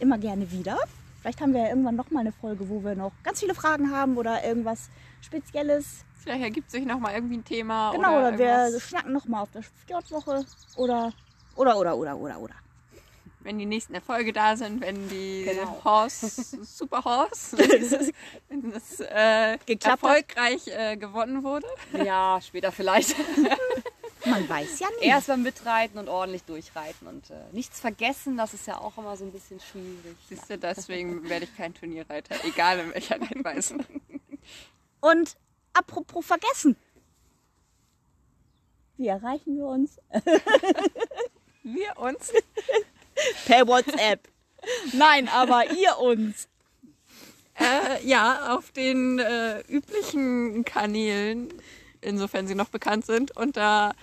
[0.00, 0.78] Immer gerne wieder.
[1.20, 3.92] Vielleicht haben wir ja irgendwann noch mal eine Folge, wo wir noch ganz viele Fragen
[3.92, 4.90] haben oder irgendwas
[5.20, 6.04] Spezielles.
[6.16, 7.92] Vielleicht ergibt sich noch mal irgendwie ein Thema.
[7.92, 10.44] Genau, oder, oder wir schnacken noch mal auf der Fjordwoche
[10.76, 11.12] oder
[11.54, 12.54] oder oder oder oder oder.
[13.44, 15.80] Wenn die nächsten Erfolge da sind, wenn die Genau.
[15.84, 17.56] Horse, Super Horse,
[18.48, 21.66] wenn das äh, erfolgreich äh, gewonnen wurde.
[22.04, 23.14] Ja, später vielleicht.
[24.24, 25.02] Man weiß ja nicht.
[25.02, 29.16] Erst mal mitreiten und ordentlich durchreiten und äh, nichts vergessen, das ist ja auch immer
[29.16, 30.16] so ein bisschen schwierig.
[30.28, 33.78] Siehst du, deswegen werde ich kein Turnierreiter, egal in welcher Reitweise.
[35.00, 35.36] Und
[35.72, 36.76] apropos vergessen.
[38.96, 39.98] Wie erreichen wir uns?
[41.64, 42.32] Wir uns.
[43.46, 44.28] Per WhatsApp.
[44.92, 46.46] Nein, aber ihr uns.
[47.54, 51.52] Äh, ja, auf den äh, üblichen Kanälen,
[52.00, 53.94] insofern sie noch bekannt sind, unter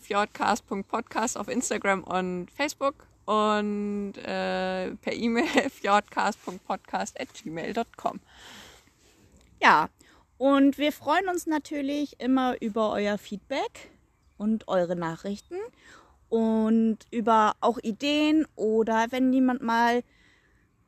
[0.00, 8.20] fjordcast.podcast auf Instagram und Facebook und äh, per E-Mail fjordcast.podcast.gmail.com.
[9.60, 9.88] Ja,
[10.38, 13.90] und wir freuen uns natürlich immer über euer Feedback
[14.38, 15.56] und eure Nachrichten
[16.28, 20.02] und über auch Ideen oder wenn jemand mal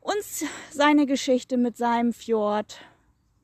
[0.00, 2.80] uns seine Geschichte mit seinem Fjord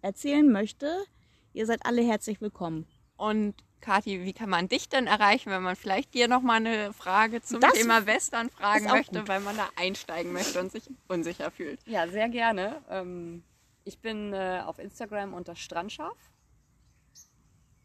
[0.03, 1.05] erzählen möchte.
[1.53, 2.87] Ihr seid alle herzlich willkommen.
[3.17, 7.43] Und Kathi, wie kann man dich denn erreichen, wenn man vielleicht dir nochmal eine Frage
[7.43, 9.29] zum Das Thema Western fragen möchte, gut.
[9.29, 11.81] weil man da einsteigen möchte und sich unsicher fühlt?
[11.87, 12.83] Ja, sehr gerne.
[12.89, 13.45] Ähm,
[13.85, 16.17] ich bin äh, auf Instagram unter Strandschaf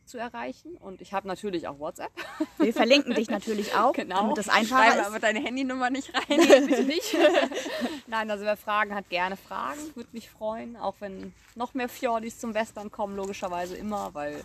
[0.10, 2.12] zu erreichen und ich habe natürlich auch WhatsApp.
[2.58, 4.18] Wir verlinken dich natürlich auch, Genau.
[4.22, 5.08] damit das Schreibe einfacher ist.
[5.08, 6.40] aber deine Handynummer nicht rein.
[6.68, 7.16] Bitte nicht.
[8.08, 9.80] Nein, also wer Fragen hat, gerne fragen.
[9.96, 14.42] Würde mich freuen, auch wenn noch mehr Fjordis zum Western kommen, logischerweise immer, weil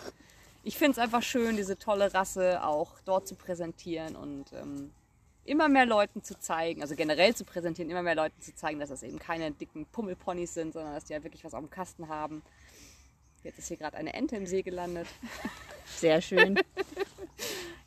[0.62, 4.92] ich finde es einfach schön, diese tolle Rasse auch dort zu präsentieren und ähm,
[5.44, 8.88] immer mehr Leuten zu zeigen, also generell zu präsentieren, immer mehr Leuten zu zeigen, dass
[8.88, 12.08] das eben keine dicken Pummelponys sind, sondern dass die halt wirklich was auf dem Kasten
[12.08, 12.42] haben.
[13.44, 15.06] Jetzt ist hier gerade eine Ente im See gelandet.
[15.96, 16.58] Sehr schön.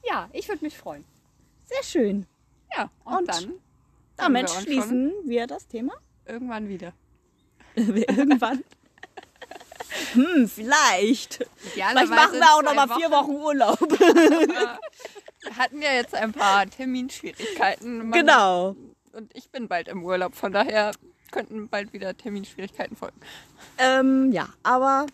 [0.10, 1.04] Ja, ich würde mich freuen.
[1.66, 2.26] Sehr schön.
[2.74, 3.54] Ja, und, Und dann
[4.16, 5.94] Damit wir schließen wir das Thema.
[6.26, 6.94] irgendwann wieder.
[7.76, 8.64] Irgendwann.
[10.14, 11.46] Hm, vielleicht.
[11.58, 13.82] Vielleicht machen wir auch noch mal vier Wochen Urlaub.
[13.82, 18.10] Wir hatten ja jetzt ein paar Terminschwierigkeiten.
[18.10, 18.76] Man- Genau.
[19.12, 20.94] Und ich bin bald im Urlaub, von daher
[21.32, 23.20] könnten bald wieder Terminschwierigkeiten folgen.
[23.78, 25.06] Ähm, ja, aber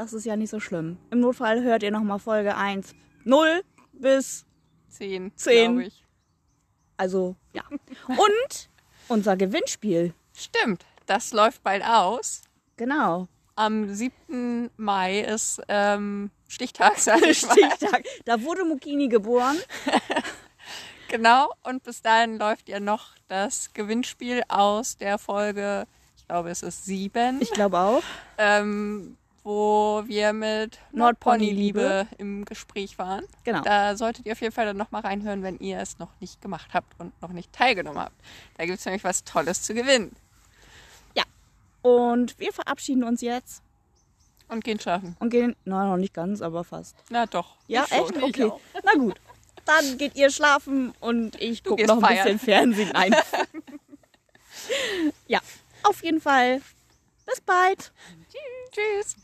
[0.00, 0.96] das ist ja nicht so schlimm.
[1.10, 2.94] Im Notfall hört ihr noch mal Folge 1.
[3.24, 4.44] 0 bis,
[4.88, 5.72] Zehn, Zehn.
[5.74, 6.04] glaube ich.
[6.96, 7.62] also, ja.
[8.08, 8.68] Und
[9.08, 10.14] unser Gewinnspiel.
[10.34, 12.42] Stimmt, das läuft bald aus.
[12.76, 13.28] Genau.
[13.56, 14.70] Am 7.
[14.78, 17.52] Mai ist ähm, Stichtag, sag ich mal.
[17.52, 18.04] Stichtag.
[18.24, 19.58] Da wurde Mukini geboren.
[21.08, 26.62] Genau, und bis dahin läuft ja noch das Gewinnspiel aus der Folge, ich glaube es
[26.62, 28.02] ist sieben, Ich glaube auch.
[28.38, 32.06] ähm, wo wir mit Nordpony-Liebe.
[32.18, 33.24] Im Gespräch waren.
[33.44, 33.62] Genau.
[33.62, 36.70] Da solltet ihr auf jeden Fall dann nochmal reinhören, wenn ihr es noch nicht gemacht
[36.74, 38.16] habt und noch nicht teilgenommen habt.
[38.56, 40.14] Da gibt es nämlich was Tolles zu gewinnen.
[41.14, 41.24] Ja.
[41.82, 43.62] Und wir verabschieden uns jetzt
[44.48, 45.16] Und gehen schlafen.
[45.20, 46.94] und gehen, na, noch nicht ganz, aber fast.
[47.08, 47.56] Na doch.
[47.66, 47.98] Ja, schon.
[47.98, 48.16] echt?
[48.16, 48.52] Ich Okay.
[48.84, 49.20] Na gut.
[49.64, 52.24] Dann geht ihr schlafen und ich gucke noch ein feiern.
[52.24, 53.14] bisschen Fernsehen ein.
[55.28, 55.38] ja,
[55.82, 56.60] auf jeden Fall.
[57.26, 57.92] Bis bald.
[58.72, 59.16] Tschüss.